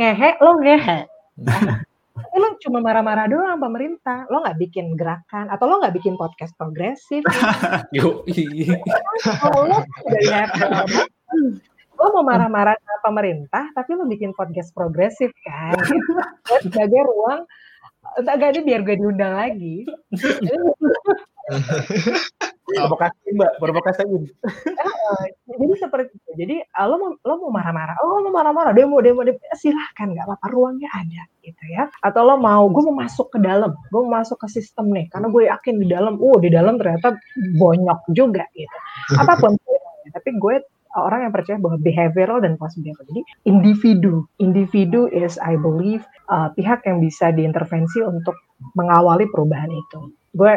[0.00, 1.00] ngehe, lo ngehe.
[2.16, 4.24] Tapi lo cuma marah-marah doang pemerintah.
[4.32, 7.22] Lo nggak bikin gerakan atau lo nggak bikin podcast progresif.
[7.96, 9.78] Yo, lo
[10.08, 10.26] dari
[11.96, 15.76] lo mau marah-marah sama pemerintah, tapi lo bikin podcast progresif kan?
[16.60, 17.48] Sebagai ruang
[18.14, 19.82] Entah gak ini biar gue diundang lagi.
[22.66, 24.02] provokasi mbak, provokasi.
[25.46, 26.30] jadi seperti itu.
[26.34, 29.38] Jadi ah, lo mau lo mau marah-marah, oh lo mau marah-marah, demo demo, demo.
[29.54, 31.86] silahkan nggak apa-apa, ruangnya ada gitu ya.
[32.02, 35.30] Atau lo mau, gue mau masuk ke dalam, gue mau masuk ke sistem nih, karena
[35.30, 37.14] gue yakin di dalam, oh di dalam ternyata
[37.54, 38.76] bonyok juga gitu.
[39.14, 39.54] Apa pun,
[40.14, 40.54] tapi gue
[41.00, 43.08] orang yang percaya bahwa behavioral dan post behavioral.
[43.12, 48.36] Jadi individu, individu is I believe uh, pihak yang bisa diintervensi untuk
[48.74, 50.12] mengawali perubahan itu.
[50.32, 50.52] Gue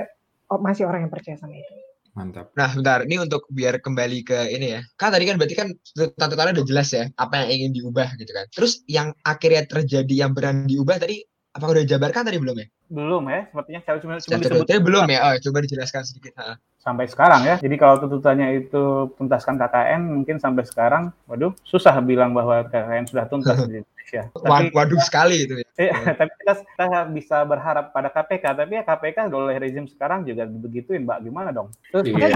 [0.51, 1.73] oh, masih orang yang percaya sama itu.
[2.17, 2.51] Mantap.
[2.57, 2.99] Nah, bentar.
[3.05, 4.81] Ini untuk biar kembali ke ini ya.
[4.99, 8.45] Kan tadi kan berarti kan tuntutannya udah jelas ya, apa yang ingin diubah gitu kan.
[8.51, 11.23] Terus yang akhirnya terjadi yang berani diubah tadi
[11.53, 12.67] apa udah dijabarkan tadi belum ya?
[12.89, 15.19] Belum ya, sepertinya saya cuma, cuma disebut belum ya?
[15.29, 16.33] Oh, coba dijelaskan sedikit.
[16.41, 16.57] Ha.
[16.79, 17.55] Sampai sekarang ya.
[17.59, 23.27] Jadi kalau tuntutannya itu tuntaskan KKN, mungkin sampai sekarang, waduh, susah bilang bahwa KKN sudah
[23.27, 24.31] tuntas di Indonesia.
[24.33, 25.67] Wad- Waduh sekali itu ya.
[25.75, 30.47] Eh, tapi kita, kita bisa berharap pada KPK, tapi ya KPK oleh rezim sekarang juga
[30.47, 31.19] begituin, Mbak.
[31.21, 31.67] Gimana dong?
[31.91, 32.27] Terus Iya.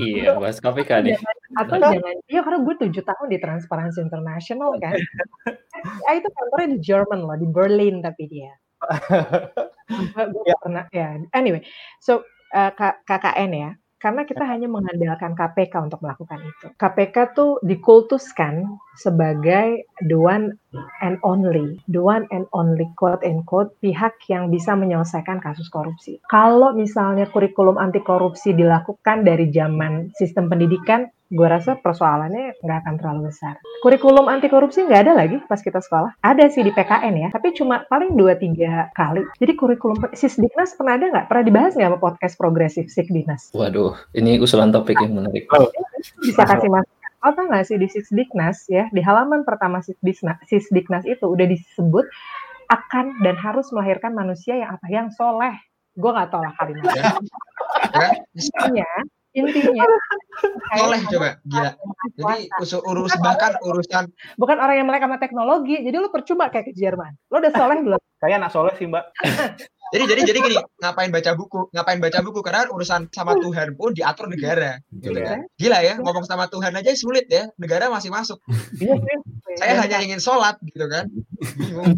[0.00, 1.14] Iya, bahas KPK nih.
[1.54, 4.96] Atau jangan, iya karena gue tujuh tahun di Transparency International kan.
[4.96, 8.50] ya itu kantornya di Jerman loh, di Berlin tapi dia.
[9.86, 11.16] gue gue pernah ya.
[11.32, 11.62] Anyway,
[11.98, 13.70] so uh, K- KKN ya.
[13.96, 16.68] Karena kita hanya mengandalkan KPK untuk melakukan itu.
[16.76, 20.52] KPK tuh dikultuskan sebagai the one
[21.00, 26.20] and only, the one and only quote and quote pihak yang bisa menyelesaikan kasus korupsi.
[26.28, 32.94] Kalau misalnya kurikulum anti korupsi dilakukan dari zaman sistem pendidikan, gue rasa persoalannya nggak akan
[33.02, 33.58] terlalu besar.
[33.82, 36.14] Kurikulum anti korupsi nggak ada lagi pas kita sekolah.
[36.22, 39.22] Ada sih di PKN ya, tapi cuma paling 2-3 kali.
[39.42, 41.26] Jadi kurikulum Sisdiknas pernah ada nggak?
[41.26, 43.50] Pernah dibahas nggak sama podcast progresif Sisdiknas?
[43.50, 45.50] Waduh, ini usulan topik yang menarik.
[46.22, 46.94] Bisa kasih masukan.
[47.26, 52.06] Oh, tau nggak sih di Sisdiknas ya, di halaman pertama Sisdiknas, Sisdiknas itu udah disebut
[52.70, 54.86] akan dan harus melahirkan manusia yang apa?
[54.86, 55.54] Yang soleh.
[55.98, 57.02] Gue nggak tahu lah kalimatnya.
[57.02, 57.12] Ya.
[57.96, 58.90] Ya, Intinya,
[59.34, 59.84] intinya
[60.76, 61.70] Soleh coba, gila.
[62.16, 64.04] Jadi usul urus bahkan urusan
[64.36, 65.76] bukan orang yang melek sama teknologi.
[65.80, 67.16] Jadi lu percuma kayak ke Jerman.
[67.32, 68.00] Lu udah soleh belum?
[68.22, 69.04] kayak anak soleh sih, Mbak.
[69.94, 71.60] jadi jadi jadi gini, ngapain baca buku?
[71.70, 74.82] Ngapain baca buku karena urusan sama Tuhan pun diatur negara.
[74.90, 75.22] Gitu Gila.
[75.22, 75.38] kan.
[75.56, 77.48] Gila ya, ngomong sama Tuhan aja sulit ya.
[77.56, 78.42] Negara masih masuk.
[78.76, 79.16] Iya sih.
[79.56, 81.08] Saya hanya ingin sholat gitu kan.
[81.56, 81.96] Bingung.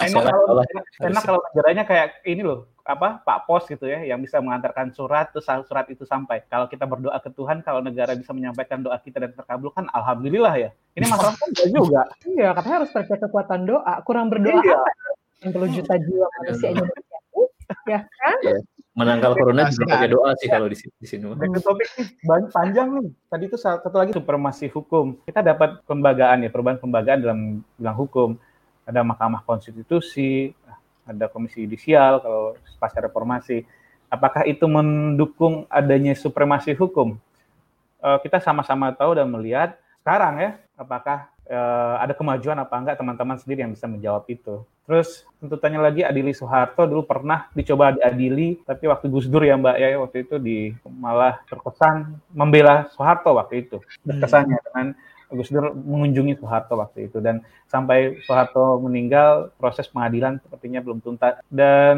[0.00, 0.64] Enak kalau
[1.02, 5.30] enak kalau negaranya kayak ini loh, apa Pak Pos gitu ya, yang bisa mengantarkan surat
[5.30, 6.42] terus surat itu sampai.
[6.44, 10.70] Kalau kita berdoa ke Tuhan, kalau negara bisa menyampaikan doa kita dan terkabulkan, alhamdulillah ya.
[10.92, 12.02] Ini masalah kan juga.
[12.24, 13.94] Iya, katanya harus percaya kekuatan doa.
[14.02, 14.74] Kurang berdoa Iya.
[14.74, 14.90] apa?
[15.40, 17.08] 60 juta jiwa manusia Indonesia.
[17.86, 18.38] Ya kan?
[18.90, 20.92] Menangkal corona juga pakai doa sih kalau di sini.
[20.98, 21.24] Di sini.
[21.62, 21.88] topik
[22.20, 23.08] ban- panjang nih.
[23.26, 25.16] Tadi itu satu lagi supremasi hukum.
[25.22, 27.40] Kita dapat pembagaan ya, perubahan pembagaan dalam
[27.74, 28.28] bidang hukum.
[28.84, 30.50] Ada Mahkamah Konstitusi,
[31.06, 33.64] ada Komisi Yudisial kalau pasca reformasi.
[34.10, 37.14] Apakah itu mendukung adanya supremasi hukum?
[38.00, 43.36] Eh, kita sama-sama tahu dan melihat sekarang ya, apakah eh, ada kemajuan apa enggak teman-teman
[43.36, 44.64] sendiri yang bisa menjawab itu.
[44.88, 49.76] Terus tuntutannya lagi Adili Soeharto dulu pernah dicoba diadili, tapi waktu Gus Dur ya Mbak
[49.78, 53.78] ya waktu itu di malah terkesan membela Soeharto waktu itu.
[54.02, 54.86] Terkesannya dengan
[55.30, 61.38] Gus Dur mengunjungi Soeharto waktu itu dan sampai Soeharto meninggal proses pengadilan sepertinya belum tuntas
[61.48, 61.96] dan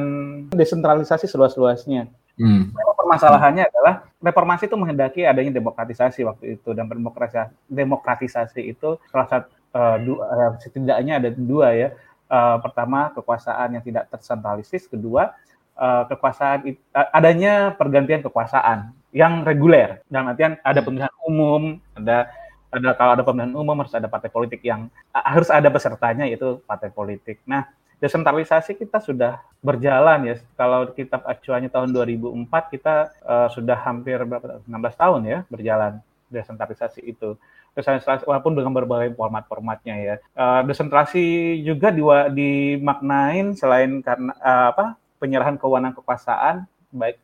[0.52, 2.08] desentralisasi seluas-luasnya.
[2.40, 2.72] Hmm.
[2.72, 9.52] Permasalahannya adalah reformasi itu menghendaki adanya demokratisasi waktu itu dan demokratisasi, demokratisasi itu salah satu
[9.52, 11.88] eh, dua, eh, setidaknya ada dua ya.
[12.32, 15.36] Eh, pertama kekuasaan yang tidak tersentralisis, kedua
[15.76, 16.76] eh, kekuasaan eh,
[17.12, 20.00] adanya pergantian kekuasaan yang reguler.
[20.08, 22.32] Dalam artian ada pemilihan umum, ada
[22.72, 26.88] ada kalau ada pemilihan umum harus ada partai politik yang harus ada pesertanya yaitu partai
[26.88, 27.44] politik.
[27.44, 27.68] Nah,
[28.00, 30.34] desentralisasi kita sudah berjalan ya.
[30.56, 36.00] Kalau kita acuannya tahun 2004 kita eh, sudah hampir berapa 16 tahun ya berjalan
[36.32, 37.36] desentralisasi itu.
[37.76, 40.14] Desentralisasi walaupun dengan berbagai format-formatnya ya.
[40.18, 46.56] Eh, desentralisasi juga diwa- dimaknain selain karena eh, apa penyerahan kewenangan kekuasaan
[46.90, 47.20] baik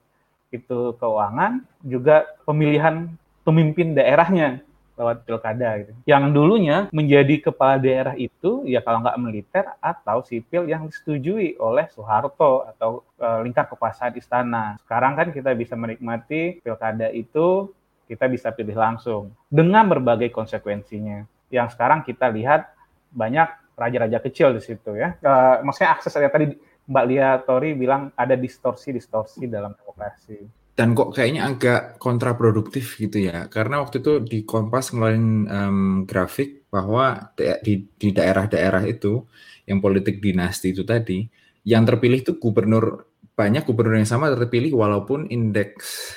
[0.48, 3.10] itu keuangan juga pemilihan
[3.44, 4.64] pemimpin daerahnya
[4.98, 5.92] lewat pilkada gitu.
[6.04, 11.86] Yang dulunya menjadi kepala daerah itu ya kalau nggak militer atau sipil yang disetujui oleh
[11.94, 14.74] Soeharto atau eh, lingkar kekuasaan istana.
[14.82, 17.70] Sekarang kan kita bisa menikmati pilkada itu
[18.10, 21.22] kita bisa pilih langsung dengan berbagai konsekuensinya.
[21.48, 22.74] Yang sekarang kita lihat
[23.14, 25.14] banyak raja-raja kecil di situ ya.
[25.22, 30.57] Eh, maksudnya akses ya tadi Mbak Lia Tori bilang ada distorsi-distorsi dalam demokrasi.
[30.78, 33.50] Dan kok kayaknya agak kontraproduktif gitu ya.
[33.50, 39.26] Karena waktu itu di Kompas ngeluarin em, grafik bahwa di, di daerah-daerah itu
[39.66, 41.26] yang politik dinasti itu tadi,
[41.66, 46.14] yang terpilih itu gubernur banyak gubernur yang sama terpilih walaupun indeks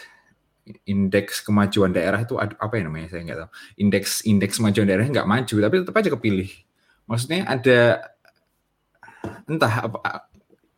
[0.86, 5.30] indeks kemajuan daerah itu apa ya namanya saya nggak tahu indeks indeks kemajuan daerah nggak
[5.30, 6.49] maju tapi tetap aja kepilih
[7.05, 7.80] maksudnya ada
[9.45, 10.30] entah apa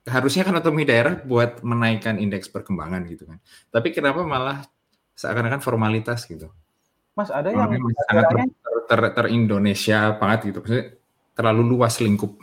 [0.03, 3.37] harusnya kan otonomi daerah buat menaikkan indeks perkembangan gitu kan
[3.71, 4.67] tapi kenapa malah
[5.15, 6.51] seakan-akan formalitas gitu
[7.13, 7.77] Mas ada yang
[8.09, 10.85] sangat ter, ter, ter- ter-Indonesia banget gitu maksudnya
[11.33, 12.35] terlalu luas lingkup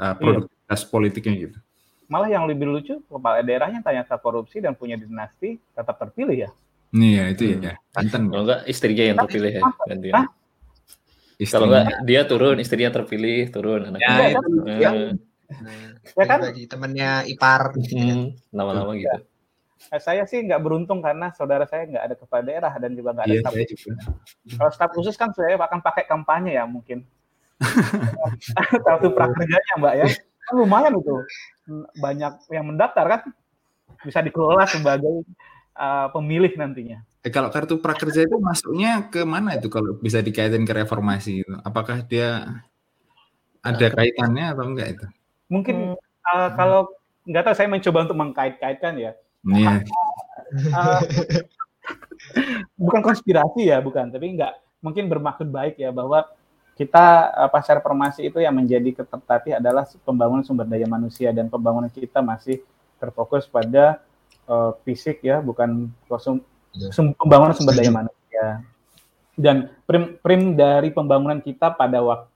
[0.00, 1.58] uh, produktivitas politiknya gitu
[2.08, 6.50] malah yang lebih lucu kepala daerahnya ternyata korupsi dan punya dinasti tetap terpilih ya.
[6.94, 7.74] Iya itu ya.
[7.90, 8.30] Banten.
[8.30, 10.14] Kalau enggak istrinya yang terpilih ya gantian.
[10.14, 10.26] Hah?
[11.50, 14.06] Kalau enggak dia turun, istrinya terpilih, turun anaknya.
[14.06, 14.48] Ya, itu.
[14.62, 15.10] Eh,
[15.62, 16.22] Ya.
[16.22, 16.38] Ya kan?
[16.42, 19.22] bagi temennya ipar hmm, nama-nama gitu.
[19.92, 23.26] Eh, Saya sih nggak beruntung karena saudara saya nggak ada kepala daerah dan juga nggak
[23.28, 23.52] ada Iya staf.
[23.52, 23.92] saya juga.
[24.56, 27.04] Kalau staf khusus kan saya akan pakai kampanye ya mungkin.
[28.86, 30.06] Kartu prakerjanya mbak ya.
[30.44, 31.14] Kan lumayan itu.
[32.00, 33.20] Banyak yang mendaftar kan.
[34.04, 35.24] Bisa dikelola sebagai
[35.78, 37.00] uh, pemilih nantinya.
[37.24, 41.54] Eh, kalau kartu prakerja itu masuknya ke mana itu kalau bisa dikaitin ke reformasi itu?
[41.64, 42.60] Apakah dia
[43.64, 45.06] ada kaitannya atau enggak itu?
[45.48, 46.92] Mungkin uh, kalau
[47.24, 49.12] nggak tahu saya mencoba untuk mengkait-kaitkan ya.
[49.44, 49.84] Iya.
[50.72, 51.00] Uh,
[52.84, 54.08] bukan konspirasi ya, bukan.
[54.08, 54.52] Tapi nggak
[54.84, 56.24] mungkin bermaksud baik ya bahwa
[56.74, 61.88] kita uh, pasar farmasi itu yang menjadi ketertatih adalah pembangunan sumber daya manusia dan pembangunan
[61.88, 62.60] kita masih
[62.98, 64.02] terfokus pada
[64.50, 66.42] uh, fisik ya, bukan konsum,
[66.74, 66.90] Iya.
[66.90, 68.66] sum- pembangunan sumber daya manusia.
[69.34, 72.33] Dan prim, prim dari pembangunan kita pada waktu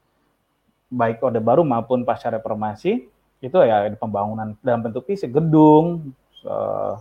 [0.89, 3.09] baik orde baru maupun pasca reformasi
[3.39, 6.11] itu ya pembangunan dalam bentuk fisik gedung,
[6.43, 6.95] eh,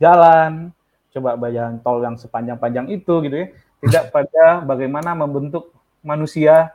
[0.00, 0.72] jalan,
[1.12, 3.46] coba jalan tol yang sepanjang-panjang itu gitu ya.
[3.84, 6.72] Tidak pada bagaimana membentuk manusia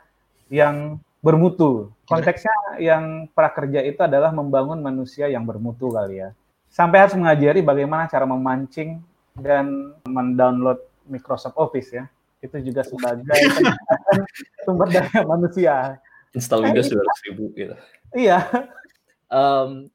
[0.54, 1.90] yang bermutu.
[2.06, 6.30] Konteksnya yang prakerja itu adalah membangun manusia yang bermutu kali ya.
[6.70, 9.02] Sampai harus mengajari bagaimana cara memancing
[9.38, 10.78] dan mendownload
[11.10, 12.06] Microsoft Office ya.
[12.42, 13.38] Itu juga sebagai
[14.66, 15.98] sumber daya manusia.
[16.36, 17.76] Install Windows 200 ribu gitu.
[18.16, 18.48] Iya.
[19.32, 19.88] Em,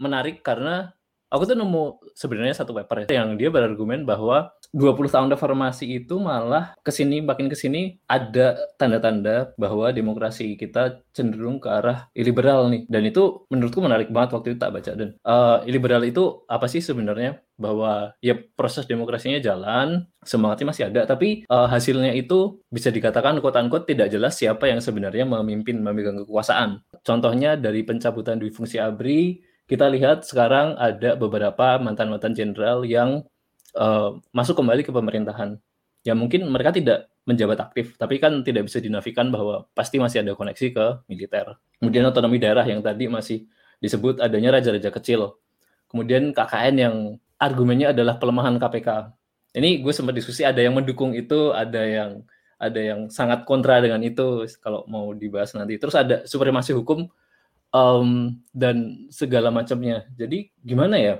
[0.00, 0.92] menarik karena
[1.32, 6.16] aku tuh nemu sebenarnya satu paper ya, yang dia berargumen bahwa 20 tahun reformasi itu
[6.16, 12.72] malah ke sini makin ke sini ada tanda-tanda bahwa demokrasi kita cenderung ke arah iliberal
[12.72, 12.88] nih.
[12.88, 14.92] Dan itu menurutku menarik banget waktu itu tak baca.
[14.96, 17.44] Dan eh, iliberal itu apa sih sebenarnya?
[17.60, 21.04] Bahwa ya proses demokrasinya jalan semangatnya masih ada.
[21.04, 26.80] Tapi eh, hasilnya itu bisa dikatakan quote-unquote tidak jelas siapa yang sebenarnya memimpin memegang kekuasaan.
[27.04, 33.24] Contohnya dari pencabutan dui fungsi ABRI kita lihat sekarang ada beberapa mantan-mantan jenderal yang
[33.76, 35.58] eh, masuk kembali ke pemerintahan.
[36.02, 40.34] Ya mungkin mereka tidak menjabat aktif, tapi kan tidak bisa dinafikan bahwa pasti masih ada
[40.34, 41.54] koneksi ke militer.
[41.78, 43.46] Kemudian otonomi daerah yang tadi masih
[43.78, 45.38] disebut adanya raja-raja kecil.
[45.86, 46.96] Kemudian KKN yang
[47.38, 49.14] argumennya adalah pelemahan KPK.
[49.52, 52.26] Ini gue sempat diskusi ada yang mendukung itu, ada yang
[52.62, 55.78] ada yang sangat kontra dengan itu kalau mau dibahas nanti.
[55.78, 57.10] Terus ada supremasi hukum
[57.74, 58.08] em,
[58.54, 60.06] dan segala macamnya.
[60.14, 61.14] Jadi gimana ya?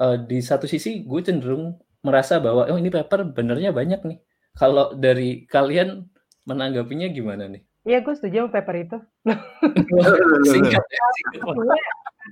[0.00, 4.18] Eh, di satu sisi gue cenderung merasa bahwa oh ini paper benernya banyak nih.
[4.56, 6.08] Kalau dari kalian
[6.48, 7.62] menanggapinya gimana nih?
[7.88, 8.98] Iya, gue setuju sama paper itu.
[10.52, 11.56] Singkat ya, singkat.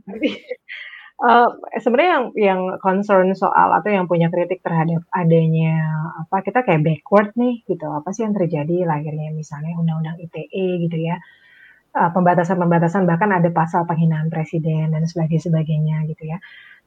[0.08, 0.30] Jadi,
[1.28, 1.48] eh,
[1.80, 5.80] sebenarnya yang yang concern soal atau yang punya kritik terhadap adanya
[6.20, 10.98] apa kita kayak backward nih gitu apa sih yang terjadi lahirnya misalnya undang-undang ITE gitu
[11.00, 11.16] ya
[11.92, 16.38] pembatasan-pembatasan bahkan ada pasal penghinaan presiden dan sebagainya sebagainya gitu ya.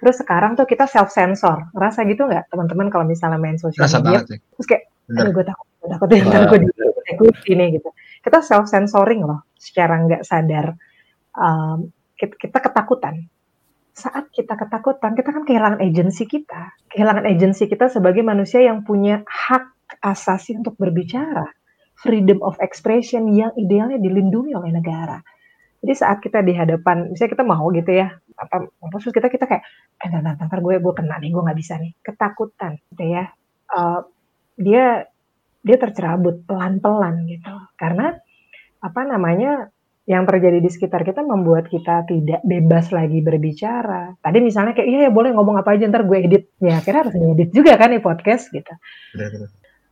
[0.01, 4.01] Terus sekarang tuh kita self sensor ngerasa gitu nggak teman-teman kalau misalnya main sosial Rasa
[4.01, 4.25] media?
[4.25, 7.89] banget terus kayak aduh gue takut gue takut ya ntar gue diikuti nih gitu.
[8.21, 10.73] Kita self sensoring loh secara nggak sadar.
[11.37, 13.25] Um, kita, kita ketakutan.
[13.91, 16.77] Saat kita ketakutan kita kan kehilangan agensi kita.
[16.89, 19.69] Kehilangan agensi kita sebagai manusia yang punya hak
[20.01, 21.45] asasi untuk berbicara
[22.01, 25.21] freedom of expression yang idealnya dilindungi oleh negara
[25.81, 29.63] jadi saat kita di hadapan misalnya kita mau gitu ya apa terus kita kita kayak
[30.01, 33.29] eh ntar, ntar, ntar gue gue kena nih gue nggak bisa nih ketakutan gitu ya
[33.71, 33.99] Eh,
[34.59, 34.85] dia
[35.61, 38.17] dia tercerabut pelan-pelan gitu karena
[38.81, 39.69] apa namanya
[40.09, 44.17] yang terjadi di sekitar kita membuat kita tidak bebas lagi berbicara.
[44.17, 46.43] Tadi misalnya kayak iya ya boleh ngomong apa aja ntar gue edit.
[46.59, 48.73] Ya akhirnya harus ngedit juga kan nih podcast gitu.
[49.15, 49.49] Benar-benar.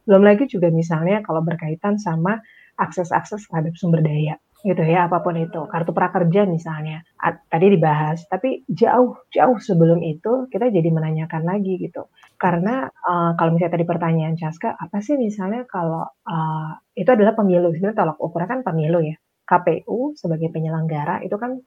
[0.09, 2.41] Belum lagi juga misalnya kalau berkaitan sama
[2.81, 5.61] akses-akses terhadap sumber daya gitu ya apa pun itu.
[5.71, 7.05] Kartu prakerja misalnya
[7.47, 12.11] tadi dibahas tapi jauh jauh sebelum itu kita jadi menanyakan lagi gitu.
[12.35, 17.71] Karena eh, kalau misalnya tadi pertanyaan Caska apa sih misalnya kalau eh, itu adalah pemilu
[17.71, 19.15] sebenarnya tolak ukurnya kan pemilu ya.
[19.49, 21.57] KPU sebagai penyelenggara itu kan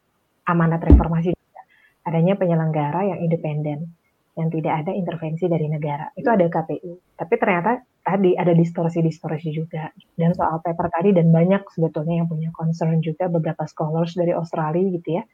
[0.46, 1.34] amanat reformasi
[2.02, 3.94] adanya penyelenggara yang independen
[4.38, 6.12] yang tidak ada intervensi dari negara.
[6.18, 9.88] Itu ada KPU tapi ternyata tadi ada distorsi-distorsi juga.
[10.18, 14.86] Dan soal paper tadi dan banyak sebetulnya yang punya concern juga beberapa scholars dari Australia
[14.98, 15.24] gitu ya.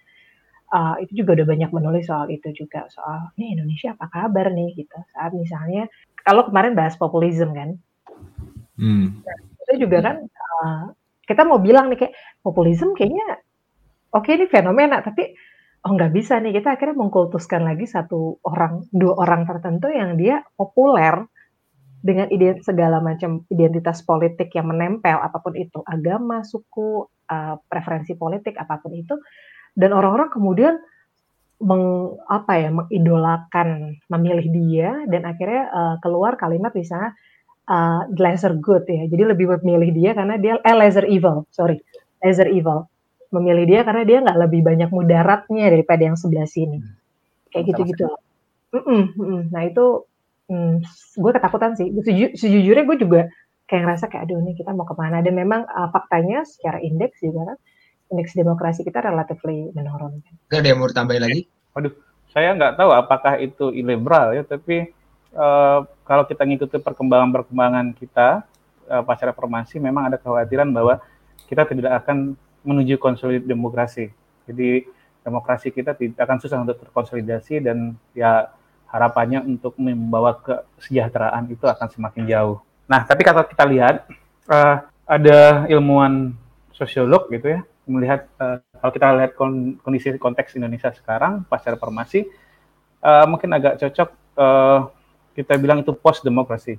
[0.68, 4.76] Uh, itu juga udah banyak menulis soal itu juga soal nih Indonesia apa kabar nih?
[4.76, 4.96] gitu.
[5.16, 5.88] Saat misalnya
[6.20, 7.80] kalau kemarin bahas populisme kan.
[8.78, 9.10] Hmm.
[9.66, 10.94] itu juga kan uh,
[11.26, 12.14] kita mau bilang nih kayak
[12.46, 13.42] populisme kayaknya
[14.14, 15.34] oke ini fenomena tapi
[15.82, 16.52] oh nggak bisa nih.
[16.60, 21.24] Kita akhirnya mengkultuskan lagi satu orang dua orang tertentu yang dia populer
[21.98, 28.14] dengan ide segala macam identitas politik yang menempel apa pun itu agama suku uh, preferensi
[28.14, 29.18] politik apa pun itu
[29.74, 30.74] dan orang-orang kemudian
[31.58, 37.14] meng, apa ya mengidolakan memilih dia dan akhirnya uh, keluar kalimat misalnya
[37.66, 39.10] uh, lesser good ya.
[39.10, 41.82] Jadi lebih memilih dia karena dia eh lesser evil sorry.
[42.22, 42.86] Lesser evil.
[43.34, 46.78] Memilih dia karena dia nggak lebih banyak mudaratnya daripada yang sebelah sini.
[47.50, 48.06] Kayak gitu gitu
[49.52, 50.04] nah itu
[50.48, 50.74] hmm,
[51.16, 51.88] gue ketakutan sih.
[52.02, 53.20] Seju, sejujurnya gue juga
[53.68, 57.20] kayak ngerasa kayak aduh nih kita mau ke mana dan memang uh, faktanya secara indeks
[57.20, 57.58] juga kan
[58.08, 60.24] indeks demokrasi kita relatifly menurun.
[60.48, 61.40] Gak ada yang mau tambahin lagi?
[61.76, 61.92] Waduh,
[62.32, 64.88] saya nggak tahu apakah itu iliberal ya, tapi
[65.36, 68.48] uh, kalau kita ngikuti perkembangan-perkembangan kita
[68.88, 71.04] uh, pasca reformasi, memang ada kekhawatiran bahwa
[71.44, 72.32] kita tidak akan
[72.64, 74.08] menuju konsolid demokrasi.
[74.48, 74.88] Jadi
[75.20, 78.48] demokrasi kita tidak akan susah untuk terkonsolidasi dan ya
[78.88, 82.56] harapannya untuk membawa kesejahteraan itu akan semakin jauh.
[82.88, 84.08] Nah, tapi kalau kita lihat
[84.48, 86.32] uh, ada ilmuwan
[86.72, 89.32] sosiolog gitu ya melihat uh, kalau kita lihat
[89.80, 92.28] kondisi konteks Indonesia sekarang pasca reformasi
[93.00, 94.80] uh, mungkin agak cocok uh,
[95.32, 96.76] kita bilang itu post demokrasi.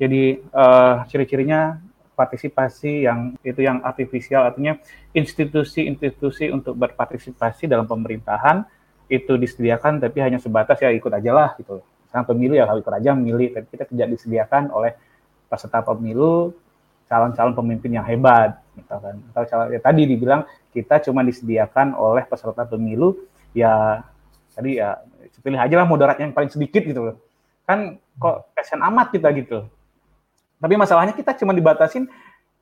[0.00, 1.78] Jadi uh, ciri-cirinya
[2.18, 4.76] partisipasi yang itu yang artifisial artinya
[5.16, 8.66] institusi-institusi untuk berpartisipasi dalam pemerintahan
[9.10, 11.82] itu disediakan tapi hanya sebatas ya ikut aja lah gitu.
[12.06, 14.94] Sekarang pemilu ya kalau ikut aja memilih, tapi kita tidak disediakan oleh
[15.50, 16.54] peserta pemilu
[17.10, 19.18] calon-calon pemimpin yang hebat, misalkan.
[19.34, 23.18] Atau calon, ya tadi dibilang kita cuma disediakan oleh peserta pemilu
[23.50, 24.06] ya
[24.54, 25.02] tadi ya
[25.42, 27.16] pilih aja lah moderat yang paling sedikit gitu loh.
[27.66, 29.66] Kan kok kesen amat kita gitu.
[30.62, 32.06] Tapi masalahnya kita cuma dibatasin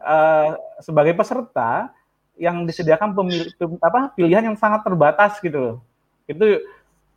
[0.00, 1.92] uh, sebagai peserta
[2.38, 3.50] yang disediakan pemilih
[3.82, 5.76] apa pilihan yang sangat terbatas gitu loh
[6.28, 6.62] itu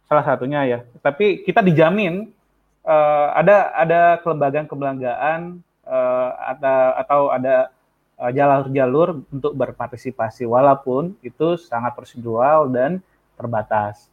[0.07, 0.79] salah satunya ya.
[1.03, 2.31] Tapi kita dijamin
[2.87, 7.55] uh, ada ada kelembagaan-kelembagaan uh, atau atau ada
[8.17, 13.03] uh, jalur-jalur untuk berpartisipasi walaupun itu sangat prosedural dan
[13.35, 14.07] terbatas.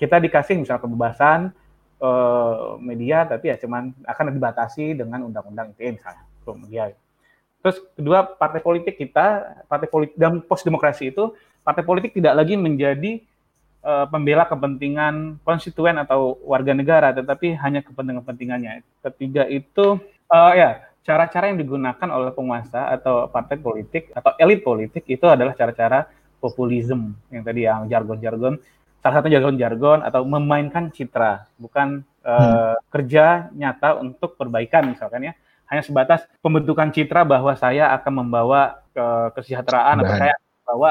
[0.00, 1.52] Kita dikasih misalnya kebebasan
[2.00, 6.24] uh, media tapi ya cuman akan dibatasi dengan undang-undang ITE misalnya
[6.56, 6.96] media.
[7.58, 12.54] Terus kedua partai politik kita, partai politik dan pos demokrasi itu partai politik tidak lagi
[12.56, 13.20] menjadi
[13.88, 18.84] uh, pembela kepentingan konstituen atau warga negara, tetapi hanya kepentingan-kepentingannya.
[19.00, 19.96] Ketiga itu
[20.28, 25.56] uh, ya cara-cara yang digunakan oleh penguasa atau partai politik atau elit politik itu adalah
[25.56, 26.04] cara-cara
[26.36, 28.60] populisme yang tadi yang jargon-jargon
[29.00, 32.92] salah satu jargon-jargon atau memainkan citra bukan uh, hmm.
[32.92, 35.32] kerja nyata untuk perbaikan misalkan ya
[35.72, 39.06] hanya sebatas pembentukan citra bahwa saya akan membawa ke
[39.38, 40.90] kesejahteraan atau saya membawa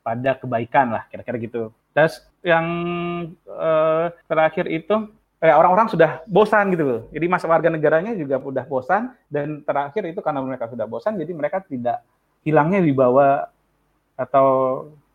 [0.00, 2.66] pada kebaikan lah kira-kira gitu Terus yang
[3.46, 7.00] uh, terakhir itu eh, orang-orang sudah bosan gitu loh.
[7.14, 11.32] Jadi masa warga negaranya juga sudah bosan dan terakhir itu karena mereka sudah bosan jadi
[11.36, 12.02] mereka tidak
[12.42, 13.48] hilangnya dibawa
[14.18, 14.46] atau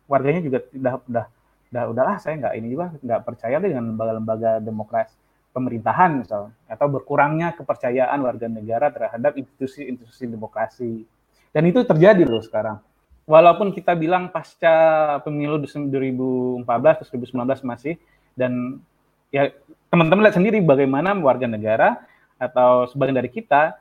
[0.08, 1.26] warganya juga tidak udah
[1.68, 5.14] udah udahlah saya nggak ini juga nggak percaya dengan lembaga-lembaga demokrasi
[5.52, 11.04] pemerintahan misal atau berkurangnya kepercayaan warga negara terhadap institusi-institusi demokrasi
[11.52, 12.80] dan itu terjadi loh sekarang
[13.28, 18.00] walaupun kita bilang pasca pemilu 2014 atau 2019 masih
[18.32, 18.80] dan
[19.28, 19.52] ya
[19.92, 22.00] teman-teman lihat sendiri bagaimana warga negara
[22.40, 23.76] atau sebagian dari kita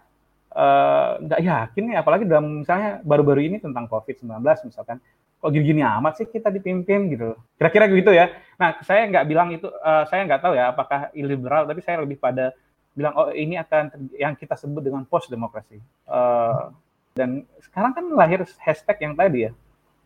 [0.52, 5.00] eh, nggak uh, yakin nih apalagi dalam misalnya baru-baru ini tentang COVID-19 misalkan
[5.38, 7.38] kok gini-gini amat sih kita dipimpin gitu.
[7.62, 8.34] Kira-kira gitu ya.
[8.58, 12.18] Nah saya nggak bilang itu uh, saya nggak tahu ya apakah iliberal tapi saya lebih
[12.18, 12.52] pada
[12.98, 15.78] bilang oh ini akan yang kita sebut dengan post demokrasi
[16.10, 16.74] uh,
[17.18, 19.52] dan sekarang kan lahir hashtag yang tadi ya,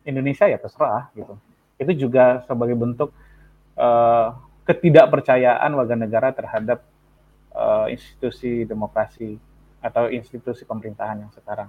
[0.08, 1.36] Indonesia ya terserah gitu.
[1.76, 3.12] Itu juga sebagai bentuk
[3.76, 4.32] uh,
[4.64, 6.80] ketidakpercayaan warga negara terhadap
[7.52, 9.36] uh, institusi demokrasi
[9.84, 11.68] atau institusi pemerintahan yang sekarang.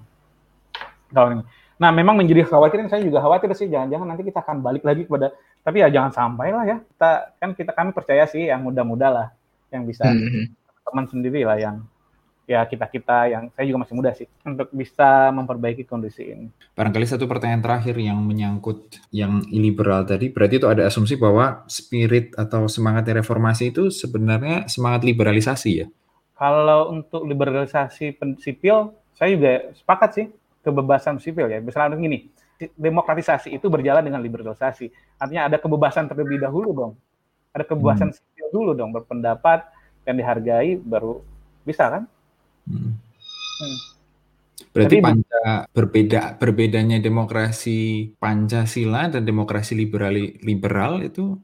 [1.12, 1.44] Ini.
[1.76, 5.34] Nah, memang menjadi khawatir, saya juga khawatir sih, jangan-jangan nanti kita akan balik lagi kepada,
[5.60, 9.26] tapi ya jangan sampai lah ya, kita kan kita kami percaya sih yang muda-muda lah,
[9.68, 10.44] yang bisa mm -hmm.
[10.88, 11.84] teman sendiri lah yang
[12.42, 16.46] ya kita-kita yang saya juga masih muda sih untuk bisa memperbaiki kondisi ini.
[16.74, 22.34] Barangkali satu pertanyaan terakhir yang menyangkut yang liberal tadi, berarti itu ada asumsi bahwa spirit
[22.34, 25.86] atau semangat reformasi itu sebenarnya semangat liberalisasi ya?
[26.34, 30.26] Kalau untuk liberalisasi sipil, saya juga sepakat sih
[30.66, 31.62] kebebasan sipil ya.
[31.62, 32.26] Misalnya gini,
[32.74, 34.90] demokratisasi itu berjalan dengan liberalisasi.
[35.18, 36.92] Artinya ada kebebasan terlebih dahulu dong.
[37.54, 38.16] Ada kebebasan hmm.
[38.16, 39.66] sipil dulu dong berpendapat
[40.02, 41.22] yang dihargai baru
[41.62, 42.02] bisa kan?
[42.66, 42.94] Hmm.
[44.72, 45.44] Berarti Jadi, panca
[45.74, 51.36] berbeda berbedanya demokrasi Pancasila dan demokrasi liberal liberal itu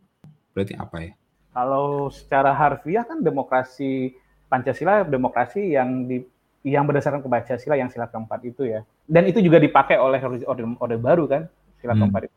[0.56, 1.12] berarti apa ya?
[1.52, 4.16] Kalau secara harfiah kan demokrasi
[4.48, 6.24] Pancasila demokrasi yang di
[6.64, 8.80] yang berdasarkan ke Pancasila yang sila keempat itu ya.
[9.04, 11.42] Dan itu juga dipakai oleh orde, orde baru kan
[11.78, 12.00] sila hmm.
[12.00, 12.36] keempat itu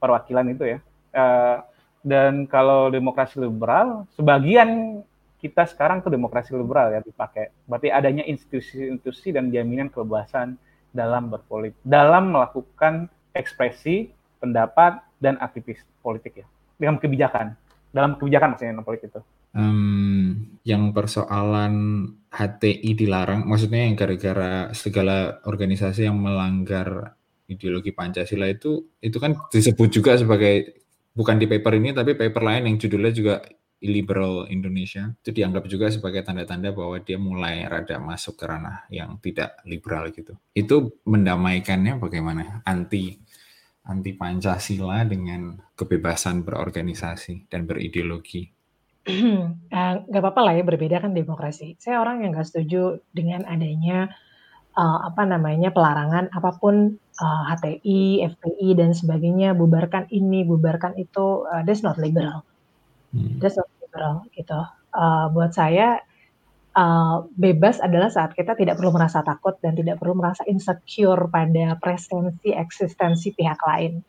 [0.00, 0.78] perwakilan itu ya.
[1.16, 1.58] Uh,
[2.06, 5.02] dan kalau demokrasi liberal, sebagian
[5.36, 7.52] kita sekarang tuh demokrasi liberal ya dipakai.
[7.68, 10.56] Berarti adanya institusi-institusi dan jaminan kebebasan
[10.96, 14.10] dalam berpolitik, dalam melakukan ekspresi,
[14.40, 16.46] pendapat, dan aktivis politik ya.
[16.80, 17.52] Dengan kebijakan.
[17.92, 19.20] Dalam kebijakan maksudnya politik itu.
[19.56, 21.72] Um, yang persoalan
[22.28, 27.16] HTI dilarang, maksudnya yang gara-gara segala organisasi yang melanggar
[27.48, 30.84] ideologi Pancasila itu, itu kan disebut juga sebagai
[31.16, 33.34] bukan di paper ini tapi paper lain yang judulnya juga
[33.80, 39.20] illiberal Indonesia itu dianggap juga sebagai tanda-tanda bahwa dia mulai rada masuk ke ranah yang
[39.20, 40.32] tidak liberal gitu.
[40.56, 42.64] Itu mendamaikannya bagaimana?
[42.64, 43.20] Anti
[43.86, 48.50] anti Pancasila dengan kebebasan berorganisasi dan berideologi.
[49.06, 51.78] uh, apa-apa lah ya berbeda kan demokrasi.
[51.78, 54.10] Saya orang yang nggak setuju dengan adanya
[54.74, 61.46] uh, apa namanya pelarangan apa pun uh, HTI, FPI dan sebagainya bubarkan ini, bubarkan itu,
[61.46, 62.42] uh, that's not liberal.
[63.12, 63.38] Hmm.
[63.38, 64.60] Not liberal gitu.
[64.96, 66.00] Uh, buat saya
[66.76, 71.80] uh, bebas adalah saat kita tidak perlu merasa takut dan tidak perlu merasa insecure pada
[71.80, 74.00] presensi eksistensi pihak lain.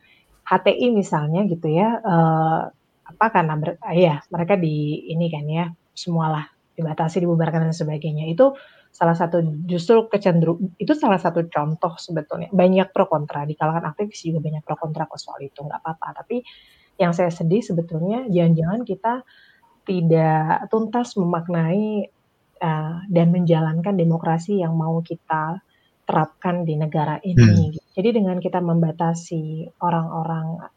[0.47, 2.61] HTI misalnya gitu ya, uh,
[3.07, 8.31] apa karena ber, uh, ya mereka di ini kan ya semualah dibatasi, dibubarkan dan sebagainya
[8.31, 8.55] itu
[8.97, 14.25] salah satu justru kecenderung itu salah satu contoh sebetulnya banyak pro kontra di kalangan aktivis
[14.25, 16.41] juga banyak pro kontra soal itu nggak apa-apa tapi
[16.97, 19.13] yang saya sedih sebetulnya jangan-jangan kita
[19.87, 22.11] tidak tuntas memaknai
[22.59, 25.63] uh, dan menjalankan demokrasi yang mau kita
[26.07, 27.71] terapkan di negara ini.
[27.71, 27.93] Hmm.
[27.95, 30.67] Jadi dengan kita membatasi orang-orang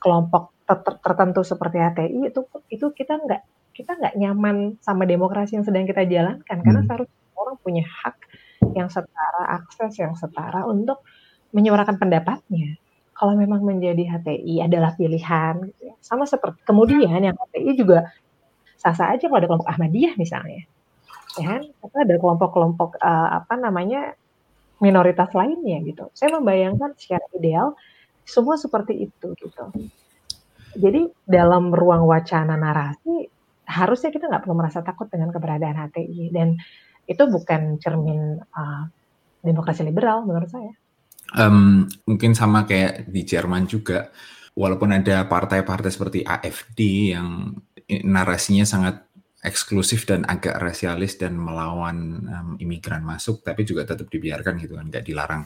[0.00, 5.64] kelompok ter tertentu seperti HTI itu itu kita nggak kita nggak nyaman sama demokrasi yang
[5.64, 6.88] sedang kita jalankan karena hmm.
[6.90, 8.16] seharusnya orang punya hak
[8.74, 11.06] yang setara, akses yang setara untuk
[11.54, 12.76] menyuarakan pendapatnya.
[13.18, 15.94] Kalau memang menjadi HTI adalah pilihan, gitu ya.
[15.98, 18.14] sama seperti kemudian yang HTI juga
[18.78, 20.62] sah-sah aja kalau ada kelompok Ahmadiyah misalnya,
[21.34, 21.62] ya kan?
[21.82, 24.14] Atau ada kelompok-kelompok uh, apa namanya
[24.78, 26.06] minoritas lainnya gitu.
[26.14, 27.74] Saya membayangkan secara ideal
[28.22, 29.64] semua seperti itu gitu.
[30.78, 33.26] Jadi dalam ruang wacana narasi
[33.68, 36.54] harusnya kita nggak perlu merasa takut dengan keberadaan HTI dan
[37.08, 38.84] itu bukan cermin uh,
[39.42, 40.72] demokrasi liberal menurut saya.
[41.36, 44.08] Um, mungkin sama kayak di Jerman juga,
[44.56, 46.80] walaupun ada partai-partai seperti AFD
[47.12, 47.52] yang
[48.08, 49.04] narasinya sangat
[49.44, 54.88] eksklusif dan agak rasialis dan melawan um, imigran masuk, tapi juga tetap dibiarkan gitu kan,
[54.88, 55.44] nggak dilarang.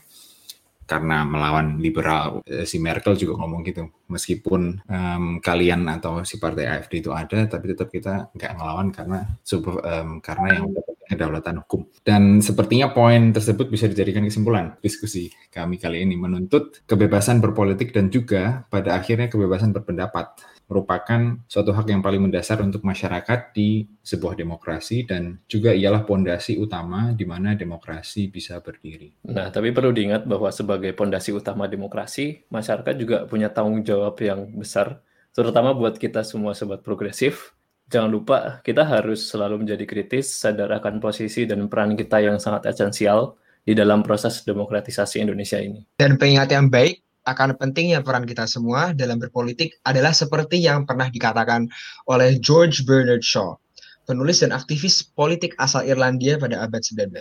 [0.82, 6.68] Karena melawan liberal eh, si Merkel juga ngomong gitu meskipun um, kalian atau si partai
[6.68, 10.68] AFD itu ada tapi tetap kita nggak ngelawan karena um, karena yang
[11.08, 17.42] kedaulatan hukum dan sepertinya poin tersebut bisa dijadikan kesimpulan diskusi kami kali ini menuntut kebebasan
[17.42, 20.38] berpolitik dan juga pada akhirnya kebebasan berpendapat
[20.72, 26.56] merupakan suatu hak yang paling mendasar untuk masyarakat di sebuah demokrasi dan juga ialah pondasi
[26.56, 29.12] utama di mana demokrasi bisa berdiri.
[29.28, 34.48] Nah, tapi perlu diingat bahwa sebagai pondasi utama demokrasi, masyarakat juga punya tanggung jawab yang
[34.56, 35.04] besar,
[35.36, 37.52] terutama buat kita semua sobat progresif.
[37.92, 42.72] Jangan lupa kita harus selalu menjadi kritis, sadar akan posisi dan peran kita yang sangat
[42.72, 43.36] esensial
[43.68, 45.84] di dalam proses demokratisasi Indonesia ini.
[46.00, 51.12] Dan pengingat yang baik, akan pentingnya peran kita semua dalam berpolitik adalah seperti yang pernah
[51.12, 51.68] dikatakan
[52.08, 53.60] oleh George Bernard Shaw,
[54.08, 57.12] penulis dan aktivis politik asal Irlandia pada abad 19.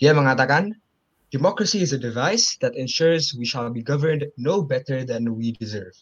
[0.00, 0.72] Dia mengatakan,
[1.28, 5.92] Democracy is a device that ensures we shall be governed no better than we deserve.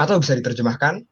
[0.00, 1.04] Atau bisa diterjemahkan,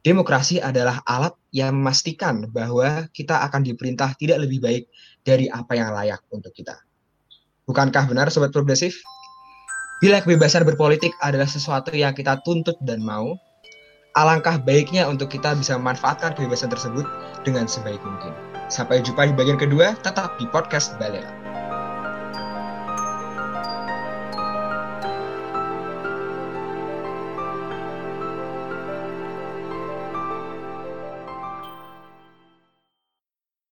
[0.00, 4.84] demokrasi adalah alat yang memastikan bahwa kita akan diperintah tidak lebih baik
[5.24, 6.76] dari apa yang layak untuk kita.
[7.68, 8.96] Bukankah benar Sobat Progresif?
[10.00, 13.36] Bila kebebasan berpolitik adalah sesuatu yang kita tuntut dan mau,
[14.16, 17.04] alangkah baiknya untuk kita bisa memanfaatkan kebebasan tersebut
[17.44, 18.32] dengan sebaik mungkin.
[18.72, 21.39] Sampai jumpa di bagian kedua, tetap di podcast Balela.